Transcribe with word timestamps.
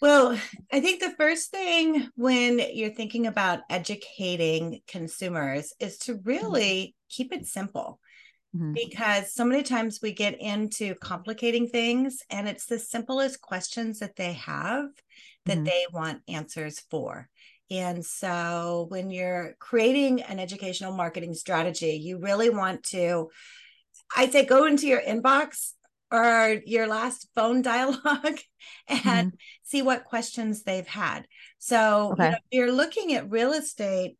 Well, 0.00 0.38
I 0.72 0.80
think 0.80 1.00
the 1.00 1.14
first 1.18 1.50
thing 1.50 2.08
when 2.16 2.60
you're 2.72 2.90
thinking 2.94 3.26
about 3.26 3.60
educating 3.70 4.80
consumers 4.86 5.72
is 5.80 5.98
to 6.00 6.20
Mm-hmm. 6.42 6.54
really 6.54 6.94
keep 7.08 7.32
it 7.32 7.46
simple 7.46 8.00
Mhm. 8.54 8.74
because 8.74 9.32
so 9.32 9.44
many 9.44 9.62
times 9.62 10.00
we 10.02 10.12
get 10.12 10.40
into 10.40 10.94
complicating 10.96 11.68
things 11.68 12.18
and 12.30 12.48
it's 12.48 12.66
the 12.66 12.78
simplest 12.78 13.40
questions 13.40 14.00
that 14.00 14.16
they 14.16 14.34
have 14.34 14.86
that 15.46 15.58
Mhm. 15.58 15.64
they 15.64 15.86
want 15.92 16.22
answers 16.28 16.80
for. 16.90 17.28
And 17.70 18.04
so 18.04 18.86
when 18.90 19.10
you're 19.10 19.54
creating 19.58 20.22
an 20.22 20.38
educational 20.38 20.92
marketing 20.92 21.34
strategy, 21.34 21.92
you 22.02 22.18
really 22.18 22.50
want 22.50 22.82
to, 22.84 23.30
I'd 24.16 24.32
say, 24.32 24.44
go 24.44 24.66
into 24.66 24.86
your 24.86 25.00
inbox 25.00 25.72
or 26.10 26.60
your 26.64 26.86
last 26.86 27.28
phone 27.34 27.62
dialogue 27.62 28.38
and 28.88 29.32
see 29.62 29.82
what 29.82 30.04
questions 30.04 30.62
they've 30.62 30.86
had. 30.86 31.26
So 31.58 32.14
you 32.16 32.30
know, 32.30 32.36
if 32.36 32.42
you're 32.50 32.72
looking 32.72 33.14
at 33.14 33.30
real 33.30 33.52
estate, 33.52 34.16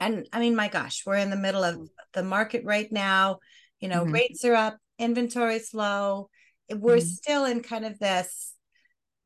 and 0.00 0.26
I 0.32 0.40
mean, 0.40 0.56
my 0.56 0.68
gosh, 0.68 1.02
we're 1.06 1.16
in 1.16 1.30
the 1.30 1.36
middle 1.36 1.64
of 1.64 1.88
the 2.12 2.22
market 2.22 2.64
right 2.64 2.90
now. 2.90 3.38
You 3.80 3.88
know, 3.88 4.04
Mhm. 4.04 4.12
rates 4.12 4.44
are 4.44 4.54
up, 4.54 4.78
inventory's 4.98 5.74
low. 5.74 6.30
We're 6.70 6.96
Mhm. 6.98 7.02
still 7.06 7.44
in 7.44 7.62
kind 7.62 7.84
of 7.84 7.98
this 7.98 8.54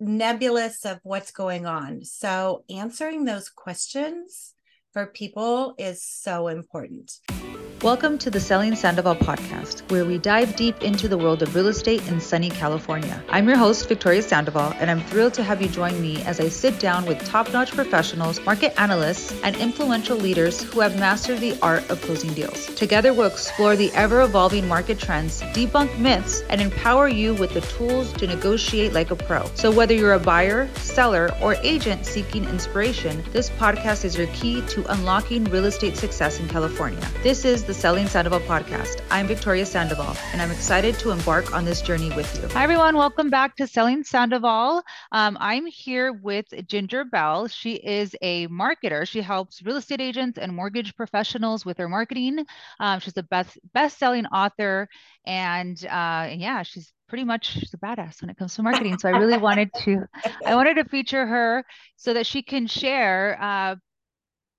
nebulous 0.00 0.84
of 0.84 1.00
what's 1.02 1.30
going 1.32 1.66
on. 1.66 2.04
So 2.04 2.64
answering 2.70 3.24
those 3.24 3.48
questions 3.48 4.54
for 4.92 5.06
people 5.06 5.74
is 5.78 6.02
so 6.02 6.48
important. 6.48 7.18
Welcome 7.82 8.18
to 8.18 8.30
the 8.30 8.40
Selling 8.40 8.74
Sandoval 8.74 9.14
podcast, 9.14 9.88
where 9.88 10.04
we 10.04 10.18
dive 10.18 10.56
deep 10.56 10.82
into 10.82 11.06
the 11.06 11.16
world 11.16 11.42
of 11.42 11.54
real 11.54 11.68
estate 11.68 12.04
in 12.08 12.20
sunny 12.20 12.50
California. 12.50 13.22
I'm 13.28 13.46
your 13.46 13.56
host, 13.56 13.86
Victoria 13.88 14.20
Sandoval, 14.20 14.72
and 14.80 14.90
I'm 14.90 15.00
thrilled 15.02 15.34
to 15.34 15.44
have 15.44 15.62
you 15.62 15.68
join 15.68 16.02
me 16.02 16.20
as 16.22 16.40
I 16.40 16.48
sit 16.48 16.80
down 16.80 17.06
with 17.06 17.24
top 17.24 17.52
notch 17.52 17.70
professionals, 17.70 18.40
market 18.40 18.74
analysts, 18.80 19.32
and 19.44 19.54
influential 19.54 20.16
leaders 20.16 20.60
who 20.60 20.80
have 20.80 20.98
mastered 20.98 21.38
the 21.38 21.56
art 21.62 21.88
of 21.88 22.00
closing 22.02 22.34
deals. 22.34 22.66
Together, 22.74 23.14
we'll 23.14 23.28
explore 23.28 23.76
the 23.76 23.92
ever 23.92 24.22
evolving 24.22 24.66
market 24.66 24.98
trends, 24.98 25.40
debunk 25.42 25.96
myths, 26.00 26.42
and 26.50 26.60
empower 26.60 27.06
you 27.06 27.32
with 27.34 27.54
the 27.54 27.60
tools 27.60 28.12
to 28.14 28.26
negotiate 28.26 28.92
like 28.92 29.12
a 29.12 29.16
pro. 29.16 29.48
So, 29.54 29.70
whether 29.70 29.94
you're 29.94 30.14
a 30.14 30.18
buyer, 30.18 30.68
seller, 30.78 31.30
or 31.40 31.54
agent 31.62 32.06
seeking 32.06 32.42
inspiration, 32.46 33.22
this 33.30 33.50
podcast 33.50 34.04
is 34.04 34.18
your 34.18 34.26
key 34.28 34.62
to 34.62 34.84
unlocking 34.92 35.44
real 35.44 35.66
estate 35.66 35.96
success 35.96 36.40
in 36.40 36.48
California. 36.48 37.08
This 37.22 37.44
is 37.44 37.67
the 37.68 37.74
Selling 37.74 38.08
Sandoval 38.08 38.40
podcast. 38.40 39.02
I'm 39.10 39.26
Victoria 39.26 39.66
Sandoval, 39.66 40.16
and 40.32 40.40
I'm 40.40 40.50
excited 40.50 40.98
to 41.00 41.10
embark 41.10 41.52
on 41.52 41.66
this 41.66 41.82
journey 41.82 42.08
with 42.16 42.40
you. 42.40 42.48
Hi, 42.54 42.62
everyone. 42.62 42.96
Welcome 42.96 43.28
back 43.28 43.56
to 43.56 43.66
Selling 43.66 44.04
Sandoval. 44.04 44.82
Um, 45.12 45.36
I'm 45.38 45.66
here 45.66 46.14
with 46.14 46.46
Ginger 46.66 47.04
Bell. 47.04 47.46
She 47.46 47.74
is 47.74 48.16
a 48.22 48.48
marketer. 48.48 49.06
She 49.06 49.20
helps 49.20 49.62
real 49.62 49.76
estate 49.76 50.00
agents 50.00 50.38
and 50.38 50.56
mortgage 50.56 50.96
professionals 50.96 51.66
with 51.66 51.76
their 51.76 51.90
marketing. 51.90 52.46
Um, 52.80 53.00
she's 53.00 53.18
a 53.18 53.22
best 53.22 53.58
best-selling 53.74 54.24
author, 54.24 54.88
and 55.26 55.76
uh, 55.84 56.30
yeah, 56.32 56.62
she's 56.62 56.90
pretty 57.06 57.24
much 57.24 57.50
she's 57.52 57.74
a 57.74 57.76
badass 57.76 58.22
when 58.22 58.30
it 58.30 58.38
comes 58.38 58.54
to 58.54 58.62
marketing. 58.62 58.96
So 58.96 59.10
I 59.10 59.18
really 59.18 59.36
wanted 59.48 59.68
to, 59.80 60.06
I 60.46 60.54
wanted 60.54 60.76
to 60.76 60.84
feature 60.84 61.26
her 61.26 61.66
so 61.96 62.14
that 62.14 62.24
she 62.24 62.40
can 62.40 62.66
share 62.66 63.36
uh, 63.38 63.76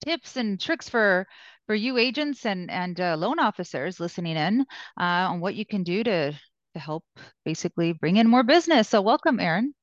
tips 0.06 0.38
and 0.38 0.60
tricks 0.60 0.88
for 0.88 1.28
for 1.70 1.76
you 1.76 2.00
agents 2.00 2.48
and 2.48 2.72
and 2.72 3.00
uh, 3.00 3.16
loan 3.16 3.38
officers 3.38 4.00
listening 4.00 4.36
in 4.36 4.62
uh, 5.00 5.30
on 5.30 5.40
what 5.40 5.54
you 5.54 5.64
can 5.64 5.84
do 5.84 6.04
to 6.04 6.32
to 6.32 6.80
help 6.80 7.04
basically 7.46 7.94
bring 7.94 8.16
in 8.18 8.28
more 8.28 8.42
business. 8.42 8.90
So 8.90 9.04
welcome, 9.04 9.40
Erin. 9.40 9.76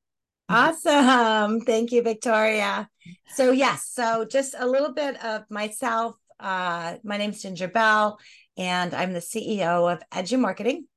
Awesome. 0.49 1.61
Thank 1.61 1.93
you, 1.93 2.01
Victoria. 2.01 2.89
So, 3.35 3.51
yes, 3.51 3.89
so 3.89 4.25
just 4.29 4.53
a 4.59 4.67
little 4.67 4.93
bit 4.93 5.23
of 5.23 5.43
myself. 5.49 6.17
Uh, 6.41 6.97
my 7.05 7.15
name's 7.15 7.41
Ginger 7.41 7.69
Bell, 7.69 8.19
and 8.57 8.93
I'm 8.93 9.13
the 9.13 9.19
CEO 9.19 9.89
of 9.89 10.01
Edu 10.11 10.37
Marketing. 10.37 10.87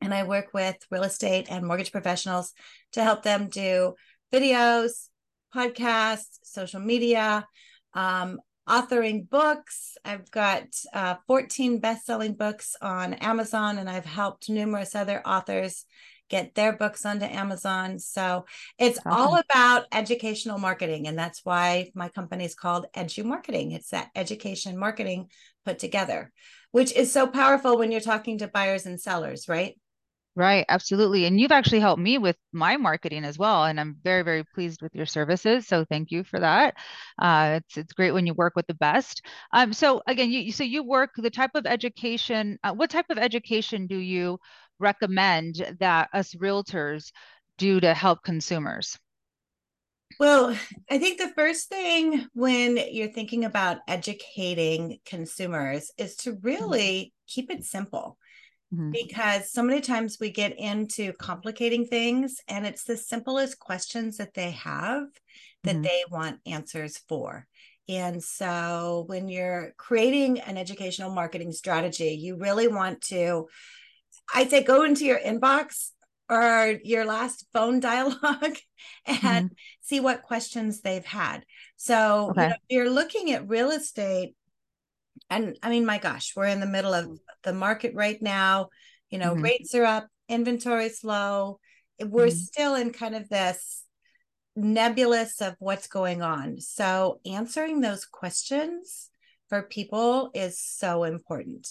And 0.00 0.14
I 0.14 0.22
work 0.22 0.54
with 0.54 0.76
real 0.90 1.02
estate 1.02 1.48
and 1.50 1.66
mortgage 1.66 1.92
professionals 1.92 2.54
to 2.92 3.04
help 3.04 3.22
them 3.22 3.48
do 3.48 3.94
videos, 4.32 5.08
podcasts, 5.54 6.38
social 6.42 6.80
media, 6.80 7.46
um, 7.92 8.38
authoring 8.68 9.28
books. 9.28 9.96
I've 10.04 10.30
got 10.30 10.66
uh, 10.92 11.16
14 11.26 11.78
best 11.80 12.06
selling 12.06 12.34
books 12.34 12.76
on 12.80 13.14
Amazon, 13.14 13.78
and 13.78 13.88
I've 13.88 14.04
helped 14.04 14.48
numerous 14.48 14.94
other 14.94 15.20
authors 15.26 15.84
get 16.30 16.54
their 16.54 16.72
books 16.72 17.04
onto 17.04 17.24
Amazon. 17.26 17.98
So 17.98 18.46
it's 18.78 18.98
Awesome. 19.04 19.12
all 19.12 19.38
about 19.38 19.86
educational 19.92 20.58
marketing. 20.58 21.08
And 21.08 21.18
that's 21.18 21.44
why 21.44 21.90
my 21.94 22.08
company 22.08 22.44
is 22.44 22.54
called 22.54 22.86
Edu 22.96 23.24
Marketing. 23.24 23.72
It's 23.72 23.90
that 23.90 24.10
education 24.14 24.78
marketing 24.78 25.28
put 25.64 25.78
together, 25.80 26.32
which 26.70 26.92
is 26.92 27.12
so 27.12 27.26
powerful 27.26 27.76
when 27.76 27.90
you're 27.90 28.00
talking 28.00 28.38
to 28.38 28.48
buyers 28.48 28.86
and 28.86 29.00
sellers, 29.00 29.48
right? 29.48 29.76
Right, 30.36 30.64
absolutely. 30.68 31.24
And 31.26 31.40
you've 31.40 31.50
actually 31.52 31.80
helped 31.80 32.00
me 32.00 32.16
with 32.16 32.36
my 32.52 32.76
marketing 32.76 33.24
as 33.24 33.36
well. 33.36 33.64
And 33.64 33.80
I'm 33.80 33.96
very, 34.02 34.22
very 34.22 34.44
pleased 34.44 34.80
with 34.80 34.94
your 34.94 35.04
services. 35.04 35.66
So 35.66 35.84
thank 35.84 36.10
you 36.12 36.24
for 36.24 36.38
that. 36.40 36.76
Uh, 37.18 37.60
it's 37.60 37.76
it's 37.76 37.92
great 37.92 38.12
when 38.12 38.26
you 38.26 38.34
work 38.34 38.54
with 38.54 38.66
the 38.68 38.74
best. 38.74 39.22
Um, 39.52 39.72
so 39.72 40.02
again, 40.06 40.30
you 40.30 40.52
so 40.52 40.62
you 40.64 40.84
work 40.84 41.10
the 41.16 41.30
type 41.30 41.50
of 41.54 41.66
education. 41.66 42.58
Uh, 42.62 42.72
what 42.72 42.90
type 42.90 43.06
of 43.10 43.18
education 43.18 43.86
do 43.86 43.98
you 43.98 44.38
recommend 44.78 45.76
that 45.80 46.08
us 46.14 46.32
realtors 46.34 47.10
do 47.58 47.80
to 47.80 47.92
help 47.92 48.22
consumers? 48.22 48.96
Well, 50.18 50.56
I 50.90 50.98
think 50.98 51.18
the 51.18 51.32
first 51.34 51.68
thing 51.68 52.26
when 52.34 52.76
you're 52.76 53.08
thinking 53.08 53.44
about 53.44 53.78
educating 53.88 54.98
consumers 55.04 55.90
is 55.96 56.14
to 56.16 56.38
really 56.42 57.14
keep 57.26 57.50
it 57.50 57.64
simple 57.64 58.18
Mhm. 58.72 58.92
because 58.92 59.50
so 59.50 59.62
many 59.62 59.80
times 59.80 60.18
we 60.20 60.30
get 60.30 60.58
into 60.58 61.12
complicating 61.14 61.86
things 61.86 62.40
and 62.48 62.66
it's 62.66 62.84
the 62.84 62.96
simplest 62.96 63.58
questions 63.58 64.16
that 64.18 64.34
they 64.34 64.50
have 64.52 65.04
that 65.64 65.76
Mhm. 65.76 65.82
they 65.82 66.04
want 66.10 66.40
answers 66.46 66.98
for. 67.08 67.46
And 67.88 68.22
so 68.22 69.04
when 69.08 69.28
you're 69.28 69.74
creating 69.76 70.40
an 70.40 70.56
educational 70.56 71.10
marketing 71.12 71.52
strategy, 71.52 72.12
you 72.14 72.36
really 72.36 72.68
want 72.68 73.00
to, 73.02 73.48
I'd 74.34 74.50
say, 74.50 74.62
go 74.62 74.84
into 74.84 75.04
your 75.04 75.18
inbox 75.18 75.90
or 76.28 76.78
your 76.84 77.04
last 77.04 77.46
phone 77.52 77.80
dialogue 77.90 78.56
and 79.06 79.50
see 79.80 80.00
what 80.00 80.22
questions 80.22 80.80
they've 80.80 81.04
had. 81.04 81.44
So, 81.76 82.32
you 82.42 82.48
know, 82.48 82.54
if 82.54 82.60
you're 82.68 82.90
looking 82.90 83.32
at 83.32 83.48
real 83.48 83.70
estate, 83.70 84.34
and 85.30 85.56
I 85.62 85.70
mean, 85.70 85.86
my 85.86 85.98
gosh, 85.98 86.34
we're 86.36 86.46
in 86.46 86.60
the 86.60 86.66
middle 86.66 86.92
of 86.92 87.18
the 87.42 87.52
market 87.52 87.94
right 87.94 88.20
now. 88.20 88.68
You 89.08 89.18
know, 89.18 89.34
Mhm. 89.34 89.42
rates 89.42 89.74
are 89.74 89.84
up, 89.84 90.08
inventory's 90.28 91.02
low. 91.04 91.60
We're 91.98 92.26
Mhm. 92.26 92.32
still 92.32 92.74
in 92.74 92.92
kind 92.92 93.14
of 93.14 93.28
this 93.28 93.84
nebulous 94.56 95.40
of 95.40 95.54
what's 95.58 95.86
going 95.86 96.22
on. 96.22 96.60
So, 96.60 97.20
answering 97.24 97.80
those 97.80 98.04
questions 98.04 99.10
for 99.48 99.62
people 99.62 100.30
is 100.34 100.60
so 100.60 101.04
important. 101.04 101.68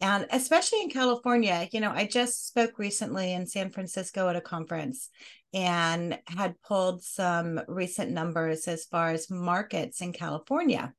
And 0.00 0.26
especially 0.30 0.80
in 0.82 0.90
California, 0.90 1.68
you 1.70 1.80
know, 1.80 1.92
I 1.92 2.06
just 2.06 2.46
spoke 2.48 2.78
recently 2.78 3.32
in 3.32 3.46
San 3.46 3.70
Francisco 3.70 4.28
at 4.28 4.36
a 4.36 4.40
conference 4.40 5.08
and 5.54 6.18
had 6.26 6.60
pulled 6.62 7.04
some 7.04 7.60
recent 7.68 8.10
numbers 8.10 8.66
as 8.66 8.84
far 8.86 9.10
as 9.10 9.30
markets 9.30 10.00
in 10.00 10.12
California. 10.12 10.92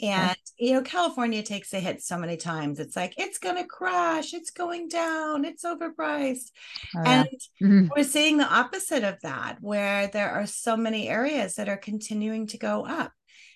And, 0.00 0.36
you 0.56 0.74
know, 0.74 0.82
California 0.82 1.42
takes 1.42 1.72
a 1.74 1.80
hit 1.80 2.02
so 2.02 2.16
many 2.18 2.36
times. 2.36 2.78
It's 2.78 2.94
like, 2.94 3.14
it's 3.16 3.38
going 3.38 3.56
to 3.56 3.64
crash, 3.64 4.32
it's 4.32 4.50
going 4.50 4.88
down, 4.88 5.44
it's 5.44 5.64
overpriced. 5.64 6.52
Oh, 6.96 7.02
yeah. 7.04 7.24
And 7.24 7.28
Mhm. 7.60 7.88
we're 7.94 8.04
seeing 8.04 8.36
the 8.36 8.46
opposite 8.48 9.02
of 9.02 9.20
that, 9.22 9.58
where 9.60 10.06
there 10.06 10.30
are 10.30 10.46
so 10.46 10.76
many 10.76 11.08
areas 11.08 11.56
that 11.56 11.68
are 11.68 11.76
continuing 11.76 12.46
to 12.48 12.58
go 12.58 12.86
up. 12.86 13.12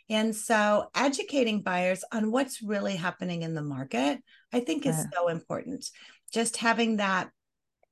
And 0.08 0.34
so, 0.34 0.90
educating 0.94 1.62
buyers 1.62 2.02
on 2.12 2.32
what's 2.32 2.60
really 2.60 2.96
happening 2.96 3.42
in 3.42 3.54
the 3.54 3.62
market, 3.62 4.20
I 4.52 4.60
think, 4.60 4.84
is 4.84 5.06
so 5.14 5.28
important. 5.28 5.88
Just 6.32 6.56
having 6.56 6.96
that 6.96 7.30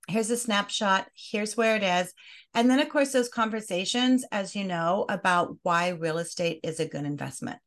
here's 0.09 0.31
a 0.31 0.37
snapshot, 0.37 1.07
here's 1.15 1.57
where 1.57 1.77
it 1.77 1.85
is. 1.85 2.13
And 2.53 2.69
then, 2.69 2.81
of 2.81 2.89
course, 2.89 3.13
those 3.13 3.29
conversations, 3.29 4.25
as 4.33 4.57
you 4.57 4.65
know, 4.65 5.05
about 5.09 5.57
why 5.63 5.91
real 5.91 6.19
estate 6.19 6.61
is 6.65 6.81
a 6.81 6.89
good 6.89 7.05
investment. 7.05 7.61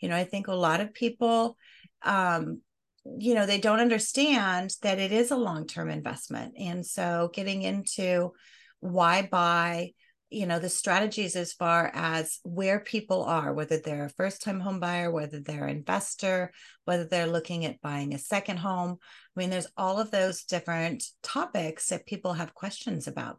You 0.00 0.08
know, 0.08 0.16
I 0.16 0.24
think 0.24 0.48
a 0.48 0.54
lot 0.54 0.80
of 0.80 0.94
people, 0.94 1.56
um, 2.02 2.60
you 3.04 3.34
know, 3.34 3.46
they 3.46 3.60
don't 3.60 3.80
understand 3.80 4.74
that 4.82 4.98
it 4.98 5.12
is 5.12 5.30
a 5.30 5.36
long 5.36 5.66
term 5.66 5.90
investment. 5.90 6.54
And 6.58 6.84
so, 6.84 7.30
getting 7.32 7.62
into 7.62 8.32
why 8.80 9.22
buy, 9.22 9.92
you 10.30 10.46
know, 10.46 10.58
the 10.58 10.68
strategies 10.68 11.34
as 11.36 11.52
far 11.52 11.90
as 11.94 12.38
where 12.44 12.80
people 12.80 13.24
are, 13.24 13.52
whether 13.52 13.78
they're 13.78 14.04
a 14.06 14.10
first 14.10 14.42
time 14.42 14.60
home 14.60 14.80
buyer, 14.80 15.10
whether 15.10 15.40
they're 15.40 15.66
an 15.66 15.76
investor, 15.76 16.52
whether 16.84 17.04
they're 17.04 17.26
looking 17.26 17.64
at 17.64 17.80
buying 17.80 18.14
a 18.14 18.18
second 18.18 18.58
home. 18.58 18.96
I 19.36 19.40
mean, 19.40 19.50
there's 19.50 19.66
all 19.76 19.98
of 19.98 20.10
those 20.10 20.44
different 20.44 21.04
topics 21.22 21.88
that 21.88 22.06
people 22.06 22.34
have 22.34 22.54
questions 22.54 23.06
about. 23.08 23.38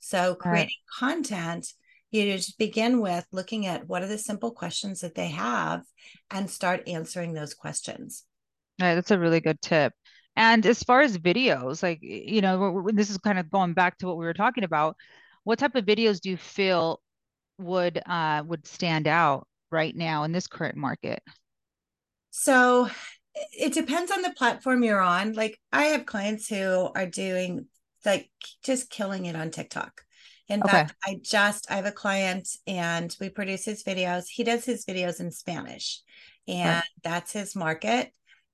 So, 0.00 0.34
Right. 0.34 0.48
creating 0.48 0.76
content 0.98 1.72
you 2.12 2.32
just 2.36 2.58
begin 2.58 3.00
with 3.00 3.26
looking 3.32 3.66
at 3.66 3.88
what 3.88 4.02
are 4.02 4.06
the 4.06 4.18
simple 4.18 4.52
questions 4.52 5.00
that 5.00 5.14
they 5.14 5.28
have 5.28 5.82
and 6.30 6.48
start 6.48 6.86
answering 6.86 7.32
those 7.32 7.54
questions. 7.54 8.24
Right, 8.80 8.94
that's 8.94 9.10
a 9.10 9.18
really 9.18 9.40
good 9.40 9.60
tip. 9.60 9.92
And 10.36 10.64
as 10.64 10.82
far 10.82 11.00
as 11.00 11.18
videos, 11.18 11.82
like, 11.82 11.98
you 12.02 12.40
know, 12.40 12.86
this 12.92 13.10
is 13.10 13.18
kind 13.18 13.38
of 13.38 13.50
going 13.50 13.74
back 13.74 13.98
to 13.98 14.06
what 14.06 14.16
we 14.16 14.24
were 14.24 14.34
talking 14.34 14.64
about. 14.64 14.96
What 15.44 15.58
type 15.58 15.74
of 15.74 15.84
videos 15.84 16.20
do 16.20 16.30
you 16.30 16.36
feel 16.36 17.00
would 17.58 18.00
uh, 18.06 18.42
would 18.46 18.66
stand 18.66 19.06
out 19.06 19.46
right 19.70 19.94
now 19.94 20.24
in 20.24 20.32
this 20.32 20.46
current 20.46 20.76
market? 20.76 21.22
So 22.30 22.88
it 23.34 23.72
depends 23.72 24.10
on 24.10 24.22
the 24.22 24.32
platform 24.32 24.82
you're 24.82 25.00
on. 25.00 25.32
Like 25.32 25.58
I 25.72 25.84
have 25.86 26.06
clients 26.06 26.48
who 26.48 26.90
are 26.94 27.06
doing 27.06 27.66
like 28.04 28.30
just 28.62 28.90
killing 28.90 29.26
it 29.26 29.36
on 29.36 29.50
TikTok. 29.50 30.02
In 30.52 30.62
okay. 30.62 30.70
fact, 30.70 30.94
I 31.02 31.18
just 31.22 31.70
I 31.70 31.76
have 31.76 31.86
a 31.86 31.92
client 31.92 32.46
and 32.66 33.16
we 33.18 33.30
produce 33.30 33.64
his 33.64 33.82
videos. 33.82 34.26
He 34.28 34.44
does 34.44 34.66
his 34.66 34.84
videos 34.84 35.18
in 35.18 35.30
Spanish, 35.30 36.00
and 36.46 36.76
right. 36.76 36.84
that's 37.02 37.32
his 37.32 37.56
market. 37.56 38.12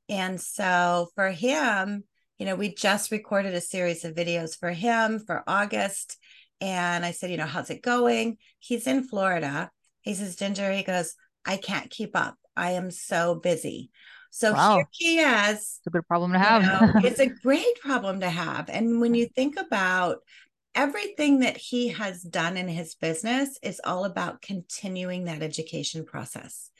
And 0.08 0.40
so 0.40 1.08
for 1.16 1.28
him, 1.30 2.04
you 2.38 2.46
know, 2.46 2.54
we 2.54 2.72
just 2.72 3.10
recorded 3.10 3.52
a 3.54 3.60
series 3.60 4.04
of 4.04 4.14
videos 4.14 4.56
for 4.56 4.70
him 4.70 5.18
for 5.18 5.42
August. 5.48 6.16
And 6.60 7.04
I 7.04 7.10
said, 7.10 7.30
you 7.30 7.36
know, 7.36 7.46
how's 7.46 7.70
it 7.70 7.82
going? 7.82 8.38
He's 8.60 8.86
in 8.86 9.02
Florida. 9.02 9.70
He 10.02 10.14
says, 10.14 10.36
Ginger, 10.36 10.72
he 10.72 10.84
goes, 10.84 11.14
I 11.44 11.56
can't 11.56 11.90
keep 11.90 12.16
up. 12.16 12.36
I 12.56 12.72
am 12.72 12.92
so 12.92 13.34
busy. 13.34 13.90
So 14.30 14.52
wow. 14.52 14.76
here 14.76 14.88
he 14.92 15.18
is. 15.18 15.58
It's 15.58 15.86
a 15.86 15.90
good 15.90 16.06
problem 16.06 16.32
to 16.32 16.38
have. 16.38 16.62
You 16.62 16.68
know, 16.68 17.08
it's 17.08 17.20
a 17.20 17.26
great 17.42 17.80
problem 17.80 18.20
to 18.20 18.30
have. 18.30 18.68
And 18.68 19.00
when 19.00 19.14
you 19.14 19.26
think 19.26 19.58
about 19.58 20.18
everything 20.78 21.40
that 21.40 21.56
he 21.56 21.88
has 21.88 22.22
done 22.22 22.56
in 22.56 22.68
his 22.68 22.94
business 22.94 23.58
is 23.64 23.80
all 23.82 24.04
about 24.04 24.40
continuing 24.40 25.24
that 25.24 25.42
education 25.42 26.04
process. 26.04 26.70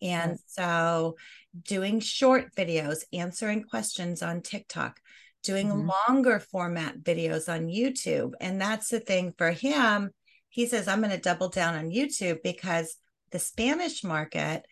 And 0.00 0.38
so 0.46 1.16
doing 1.62 2.00
short 2.00 2.54
videos, 2.56 3.04
answering 3.12 3.64
questions 3.64 4.22
on 4.22 4.40
TikTok, 4.40 4.98
doing 5.42 5.68
mm-hmm. 5.68 5.90
longer 6.08 6.40
format 6.40 7.00
videos 7.00 7.52
on 7.52 7.66
YouTube. 7.66 8.32
And 8.40 8.58
that's 8.58 8.88
the 8.88 9.00
thing 9.00 9.34
for 9.36 9.50
him. 9.50 10.12
He 10.48 10.64
says, 10.64 10.88
I'm 10.88 11.00
going 11.00 11.10
to 11.10 11.18
double 11.18 11.50
down 11.50 11.74
on 11.74 11.90
YouTube 11.90 12.38
because 12.42 12.96
the 13.32 13.38
Spanish 13.38 14.02
market 14.02 14.64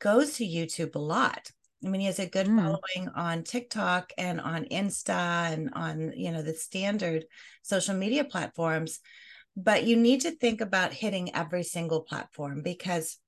goes 0.00 0.34
to 0.34 0.44
YouTube 0.44 0.94
a 0.96 0.98
lot. 0.98 1.50
I 1.84 1.88
mean, 1.88 2.00
he 2.00 2.06
has 2.06 2.18
a 2.18 2.26
good 2.26 2.46
mm. 2.46 2.56
following 2.56 3.08
on 3.14 3.44
TikTok 3.44 4.12
and 4.18 4.40
on 4.40 4.64
Insta 4.64 5.52
and 5.52 5.70
on, 5.74 6.12
you 6.16 6.32
know, 6.32 6.42
the 6.42 6.54
standard 6.54 7.24
social 7.62 7.94
media 7.94 8.24
platforms. 8.24 9.00
But 9.56 9.84
you 9.84 9.96
need 9.96 10.22
to 10.22 10.30
think 10.30 10.60
about 10.60 10.92
hitting 10.92 11.34
every 11.34 11.64
single 11.64 12.02
platform 12.02 12.62
because 12.62 13.18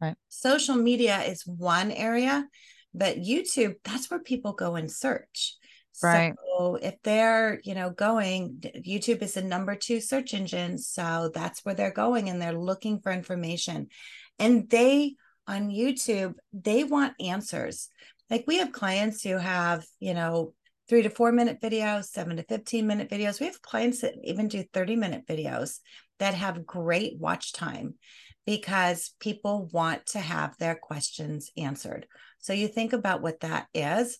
right. 0.00 0.16
social 0.28 0.76
media 0.76 1.22
is 1.22 1.44
one 1.46 1.90
area, 1.90 2.46
but 2.94 3.16
YouTube, 3.16 3.74
that's 3.84 4.10
where 4.10 4.20
people 4.20 4.52
go 4.52 4.76
and 4.76 4.90
search. 4.90 5.56
Right. 6.02 6.34
So 6.58 6.76
if 6.76 6.94
they're, 7.02 7.60
you 7.64 7.74
know, 7.74 7.90
going, 7.90 8.60
YouTube 8.86 9.22
is 9.22 9.34
the 9.34 9.42
number 9.42 9.74
two 9.74 10.00
search 10.00 10.32
engine. 10.32 10.78
So 10.78 11.30
that's 11.34 11.64
where 11.64 11.74
they're 11.74 11.90
going 11.90 12.28
and 12.28 12.40
they're 12.40 12.52
looking 12.52 13.00
for 13.00 13.12
information. 13.12 13.88
And 14.38 14.70
they 14.70 15.16
on 15.46 15.70
YouTube, 15.70 16.34
they 16.52 16.84
want 16.84 17.14
answers. 17.20 17.88
Like 18.28 18.44
we 18.46 18.58
have 18.58 18.72
clients 18.72 19.22
who 19.22 19.36
have, 19.36 19.84
you 19.98 20.14
know, 20.14 20.54
three 20.88 21.02
to 21.02 21.10
four 21.10 21.32
minute 21.32 21.60
videos, 21.60 22.04
seven 22.04 22.36
to 22.36 22.42
15 22.42 22.86
minute 22.86 23.08
videos. 23.10 23.40
We 23.40 23.46
have 23.46 23.62
clients 23.62 24.00
that 24.00 24.14
even 24.22 24.48
do 24.48 24.64
30 24.72 24.96
minute 24.96 25.24
videos 25.26 25.78
that 26.18 26.34
have 26.34 26.66
great 26.66 27.18
watch 27.18 27.52
time 27.52 27.94
because 28.46 29.14
people 29.20 29.68
want 29.72 30.06
to 30.06 30.18
have 30.18 30.56
their 30.58 30.74
questions 30.74 31.50
answered. 31.56 32.06
So 32.38 32.52
you 32.52 32.68
think 32.68 32.92
about 32.92 33.22
what 33.22 33.40
that 33.40 33.66
is. 33.74 34.18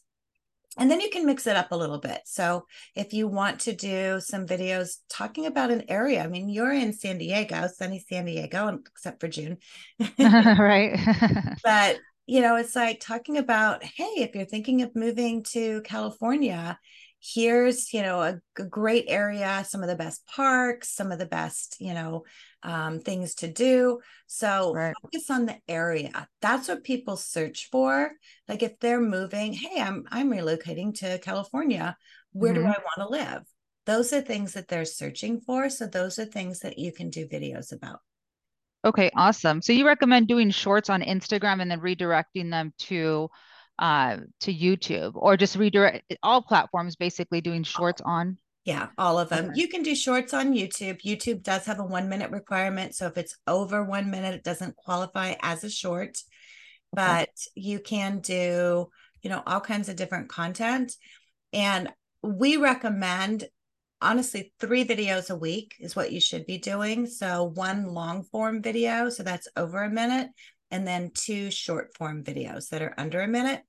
And 0.78 0.90
then 0.90 1.00
you 1.00 1.10
can 1.10 1.26
mix 1.26 1.46
it 1.46 1.56
up 1.56 1.72
a 1.72 1.76
little 1.76 1.98
bit. 1.98 2.20
So 2.26 2.66
if 2.94 3.12
you 3.12 3.26
want 3.26 3.60
to 3.60 3.74
do 3.74 4.20
some 4.20 4.46
videos 4.46 4.98
talking 5.08 5.46
about 5.46 5.70
an 5.70 5.84
area, 5.88 6.22
I 6.22 6.28
mean, 6.28 6.48
you're 6.48 6.72
in 6.72 6.92
San 6.92 7.18
Diego, 7.18 7.66
sunny 7.66 8.04
San 8.08 8.24
Diego, 8.24 8.78
except 8.88 9.20
for 9.20 9.28
June. 9.28 9.58
right. 10.18 10.98
but, 11.64 11.98
you 12.26 12.40
know, 12.40 12.56
it's 12.56 12.76
like 12.76 13.00
talking 13.00 13.36
about, 13.36 13.82
hey, 13.82 14.12
if 14.18 14.34
you're 14.34 14.44
thinking 14.44 14.82
of 14.82 14.94
moving 14.94 15.42
to 15.50 15.82
California, 15.82 16.78
here's 17.22 17.92
you 17.92 18.00
know 18.02 18.22
a, 18.22 18.40
a, 18.58 18.64
great 18.64 19.04
area 19.06 19.62
some 19.68 19.82
of 19.82 19.90
the 19.90 19.94
best 19.94 20.26
parks 20.26 20.90
some 20.90 21.12
of 21.12 21.18
the 21.18 21.26
best 21.26 21.76
you 21.78 21.92
know 21.92 22.24
um, 22.62 23.00
things 23.00 23.34
to 23.36 23.48
do. 23.48 24.00
So 24.26 24.72
right. 24.74 24.94
focus 25.02 25.30
on 25.30 25.46
the 25.46 25.56
area. 25.68 26.28
That's 26.40 26.68
what 26.68 26.84
people 26.84 27.16
search 27.16 27.68
for. 27.70 28.12
Like 28.48 28.62
if 28.62 28.78
they're 28.80 29.00
moving 29.00 29.52
hey 29.52 29.80
i'm 29.80 30.04
i'm 30.10 30.30
relocating 30.30 30.94
to 31.00 31.18
california. 31.18 31.96
Where 32.32 32.52
mm-hmm. 32.52 32.62
do 32.62 32.68
i 32.68 32.78
want 32.78 32.98
to 32.98 33.08
live? 33.08 33.42
Those 33.86 34.12
are 34.12 34.20
things 34.20 34.52
that 34.52 34.68
they're 34.68 34.84
searching 34.84 35.40
for. 35.40 35.70
So 35.70 35.86
those 35.86 36.18
are 36.18 36.26
things 36.26 36.60
that 36.60 36.78
you 36.78 36.92
can 36.92 37.10
do 37.10 37.26
videos 37.26 37.72
about. 37.72 38.00
Okay 38.84 39.10
awesome. 39.14 39.62
So 39.62 39.72
you 39.72 39.86
recommend 39.86 40.28
doing 40.28 40.50
shorts 40.50 40.90
on 40.90 41.02
instagram 41.02 41.60
and 41.60 41.70
then 41.70 41.80
redirecting 41.80 42.50
them 42.50 42.72
to 42.80 43.30
uh, 43.80 44.18
to 44.40 44.54
YouTube 44.54 45.12
or 45.14 45.36
just 45.38 45.56
redirect 45.56 46.14
all 46.22 46.42
platforms 46.42 46.96
basically 46.96 47.40
doing 47.40 47.62
shorts 47.62 48.02
on? 48.04 48.36
Yeah, 48.64 48.88
all 48.98 49.18
of 49.18 49.30
them. 49.30 49.46
Okay. 49.46 49.60
You 49.60 49.68
can 49.68 49.82
do 49.82 49.94
shorts 49.94 50.34
on 50.34 50.52
YouTube. 50.52 51.00
YouTube 51.02 51.42
does 51.42 51.64
have 51.64 51.80
a 51.80 51.84
one 51.84 52.08
minute 52.08 52.30
requirement. 52.30 52.94
So 52.94 53.06
if 53.06 53.16
it's 53.16 53.36
over 53.46 53.82
one 53.82 54.10
minute, 54.10 54.34
it 54.34 54.44
doesn't 54.44 54.76
qualify 54.76 55.34
as 55.42 55.64
a 55.64 55.70
short, 55.70 56.18
but 56.92 57.22
okay. 57.22 57.32
you 57.54 57.80
can 57.80 58.20
do, 58.20 58.90
you 59.22 59.30
know, 59.30 59.42
all 59.46 59.60
kinds 59.60 59.88
of 59.88 59.96
different 59.96 60.28
content. 60.28 60.94
And 61.52 61.90
we 62.22 62.58
recommend 62.58 63.48
honestly 64.02 64.52
three 64.60 64.84
videos 64.84 65.30
a 65.30 65.36
week 65.36 65.76
is 65.80 65.96
what 65.96 66.12
you 66.12 66.20
should 66.20 66.46
be 66.46 66.58
doing. 66.58 67.06
So 67.06 67.44
one 67.44 67.86
long 67.86 68.24
form 68.24 68.62
video, 68.62 69.08
so 69.08 69.22
that's 69.22 69.48
over 69.56 69.82
a 69.82 69.90
minute, 69.90 70.28
and 70.70 70.86
then 70.86 71.10
two 71.14 71.50
short 71.50 71.94
form 71.94 72.24
videos 72.24 72.68
that 72.68 72.82
are 72.82 72.94
under 72.98 73.20
a 73.22 73.28
minute. 73.28 73.62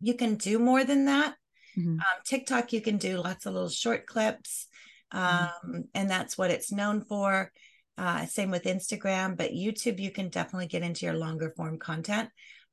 You 0.00 0.14
can 0.14 0.34
do 0.34 0.58
more 0.58 0.84
than 0.84 1.06
that. 1.06 1.36
Mm-hmm. 1.78 1.98
Um, 1.98 2.22
TikTok, 2.24 2.72
you 2.72 2.80
can 2.80 2.96
do 2.96 3.18
lots 3.18 3.46
of 3.46 3.54
little 3.54 3.68
short 3.68 4.06
clips, 4.06 4.66
mm-hmm. 5.12 5.44
um, 5.44 5.50
mm-hmm. 5.66 5.80
and 5.94 6.10
that's 6.10 6.36
what 6.36 6.50
it's 6.50 6.72
known 6.72 7.02
for. 7.02 7.52
Uh, 7.98 8.26
same 8.26 8.50
with 8.50 8.64
Instagram, 8.64 9.36
but 9.36 9.52
YouTube, 9.52 9.98
you 9.98 10.10
can 10.10 10.28
definitely 10.28 10.66
get 10.66 10.82
into 10.82 11.06
your 11.06 11.14
longer 11.14 11.52
form 11.56 11.78
content. 11.78 12.28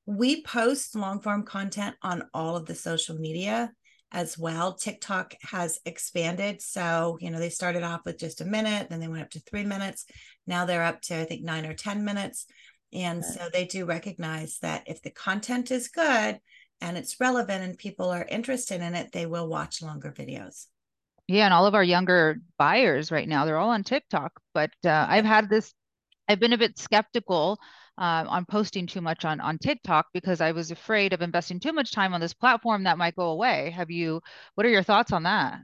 We 0.06 0.44
post 0.44 0.96
long 0.96 1.22
form 1.22 1.44
content 1.44 1.96
on 2.02 2.24
all 2.34 2.58
of 2.58 2.66
the 2.66 2.76
social 2.76 3.16
media 3.16 3.72
as 4.12 4.38
well. 4.38 4.74
TikTok 4.74 5.34
has 5.42 5.80
expanded. 5.86 6.62
So, 6.62 7.18
you 7.20 7.32
know, 7.32 7.40
they 7.40 7.50
started 7.50 7.84
off 7.84 8.02
with 8.06 8.20
just 8.20 8.42
a 8.42 8.46
minute, 8.46 8.90
then 8.90 9.00
they 9.00 9.08
went 9.08 9.24
up 9.24 9.30
to 9.32 9.40
three 9.40 9.64
minutes. 9.64 10.06
Now 10.46 10.66
they're 10.66 10.84
up 10.84 11.02
to, 11.04 11.22
I 11.22 11.26
think, 11.26 11.44
nine 11.44 11.66
or 11.66 11.74
10 11.74 12.04
minutes. 12.04 12.46
And 12.94 13.26
so 13.26 13.50
they 13.52 13.66
do 13.66 13.86
recognize 13.86 14.60
that 14.62 14.84
if 14.86 15.02
the 15.02 15.10
content 15.10 15.72
is 15.72 15.88
good, 15.88 16.38
and 16.84 16.98
it's 16.98 17.20
relevant 17.20 17.64
and 17.64 17.78
people 17.78 18.10
are 18.10 18.26
interested 18.30 18.82
in 18.82 18.94
it, 18.94 19.12
they 19.12 19.26
will 19.26 19.48
watch 19.48 19.82
longer 19.82 20.12
videos. 20.12 20.68
Yeah, 21.28 21.46
and 21.46 21.54
all 21.54 21.66
of 21.66 21.74
our 21.74 21.84
younger 21.84 22.42
buyers 22.58 23.10
right 23.10 23.28
now, 23.28 23.46
they're 23.46 23.58
all 23.58 23.70
on 23.70 23.84
TikTok. 23.84 24.34
But 24.54 24.72
uh, 24.86 25.06
I've 25.08 25.26
had 25.26 25.50
this, 25.50 25.74
I've 26.28 26.42
been 26.42 26.52
a 26.52 26.58
bit 26.58 26.78
skeptical 26.78 27.58
uh, 27.98 28.26
on 28.28 28.46
posting 28.46 28.88
too 28.88 29.02
much 29.02 29.24
on 29.24 29.40
on 29.40 29.58
TikTok 29.58 30.08
because 30.14 30.42
I 30.42 30.52
was 30.52 30.72
afraid 30.72 31.14
of 31.14 31.22
investing 31.22 31.60
too 31.60 31.72
much 31.72 31.92
time 31.92 32.14
on 32.14 32.20
this 32.20 32.34
platform 32.34 32.84
that 32.84 32.98
might 32.98 33.16
go 33.16 33.30
away. 33.30 33.70
Have 33.70 33.90
you? 33.92 34.22
What 34.56 34.66
are 34.66 34.70
your 34.70 34.84
thoughts 34.84 35.14
on 35.14 35.24
that? 35.24 35.60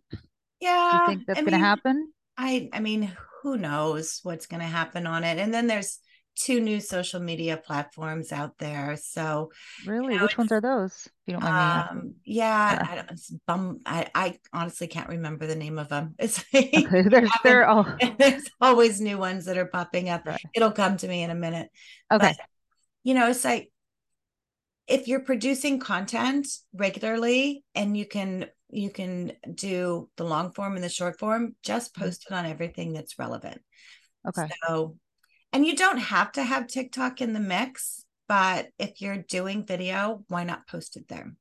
Yeah, 0.62 0.92
do 0.92 0.98
you 0.98 1.18
think 1.18 1.28
that's 1.28 1.42
going 1.42 1.52
to 1.52 1.58
happen? 1.58 2.14
I 2.38 2.70
I 2.72 2.80
mean, 2.80 3.12
who 3.42 3.58
knows 3.58 4.20
what's 4.24 4.46
going 4.46 4.62
to 4.62 4.68
happen 4.68 5.08
on 5.08 5.24
it? 5.24 5.40
And 5.40 5.54
then 5.54 5.68
there's 5.68 6.00
two 6.40 6.62
new 6.62 6.80
social 6.80 7.20
media 7.20 7.58
platforms 7.58 8.32
out 8.32 8.58
there. 8.58 8.96
So 8.96 9.52
really, 9.86 10.14
you 10.14 10.20
know, 10.20 10.26
which 10.26 10.38
ones 10.38 10.52
are 10.52 10.62
those? 10.62 11.08
You 11.28 11.34
don't 11.34 11.44
mind 11.44 11.90
um, 11.90 11.98
me. 11.98 12.12
Yeah, 12.24 12.88
I, 12.90 12.96
don't, 12.96 13.20
bum, 13.46 13.80
I, 13.86 14.08
I 14.16 14.40
honestly 14.54 14.88
can't 14.88 15.10
remember 15.10 15.46
the 15.46 15.56
name 15.56 15.78
of 15.78 15.90
them. 15.90 16.16
It's 16.18 16.44
okay, 16.56 17.02
there's, 17.02 17.30
there 17.44 17.68
all... 17.68 17.86
there's 18.18 18.50
always 18.62 19.02
new 19.02 19.18
ones 19.18 19.46
that 19.46 19.58
are 19.58 19.66
popping 19.66 20.10
up. 20.10 20.26
Right. 20.26 20.42
It'll 20.56 20.72
come 20.72 20.98
to 20.98 21.08
me 21.08 21.24
in 21.24 21.30
a 21.30 21.36
minute. 21.36 21.70
Okay. 22.12 22.34
But, 22.38 22.46
you 23.04 23.14
know, 23.14 23.30
it's 23.30 23.44
like 23.44 23.72
if 24.88 25.08
you're 25.08 25.20
producing 25.20 25.80
content 25.80 26.48
regularly 26.74 27.64
and 27.76 27.96
you 27.96 28.06
can 28.06 28.48
you 28.72 28.90
can 28.92 29.34
do 29.54 30.10
the 30.16 30.24
long 30.24 30.52
form 30.52 30.76
and 30.76 30.84
the 30.84 30.90
short 30.90 31.20
form, 31.20 31.56
just 31.64 31.94
mm-hmm. 31.94 32.06
post 32.06 32.28
it 32.30 32.34
on 32.34 32.46
everything 32.46 32.94
that's 32.94 33.20
relevant. 33.20 33.60
Okay. 34.28 34.48
So 34.68 34.96
and 35.54 35.66
you 35.66 35.76
don't 35.76 35.98
have 35.98 36.32
to 36.34 36.44
have 36.44 36.68
TikTok 36.68 37.22
in 37.22 37.34
the 37.34 37.40
mix, 37.40 38.04
but 38.28 38.68
if 38.78 39.02
you're 39.02 39.18
doing 39.18 39.66
video, 39.66 40.24
why 40.28 40.44
not 40.44 40.68
post 40.68 40.98
it 40.98 41.08
there? 41.08 41.34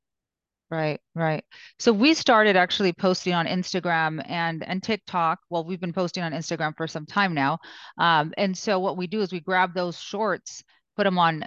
Right, 0.71 0.99
right. 1.15 1.43
So 1.79 1.91
we 1.91 2.13
started 2.13 2.55
actually 2.55 2.93
posting 2.93 3.33
on 3.33 3.47
Instagram 3.47 4.23
and 4.27 4.63
and 4.67 4.83
TikTok. 4.83 5.39
Well, 5.49 5.63
we've 5.65 5.79
been 5.79 5.93
posting 5.93 6.23
on 6.23 6.31
Instagram 6.31 6.77
for 6.77 6.87
some 6.87 7.07
time 7.07 7.33
now. 7.33 7.57
Um, 7.97 8.33
and 8.37 8.55
so 8.55 8.79
what 8.79 8.95
we 8.95 9.07
do 9.07 9.21
is 9.21 9.31
we 9.31 9.39
grab 9.39 9.73
those 9.73 9.99
shorts, 9.99 10.63
put 10.95 11.05
them 11.05 11.17
on 11.17 11.45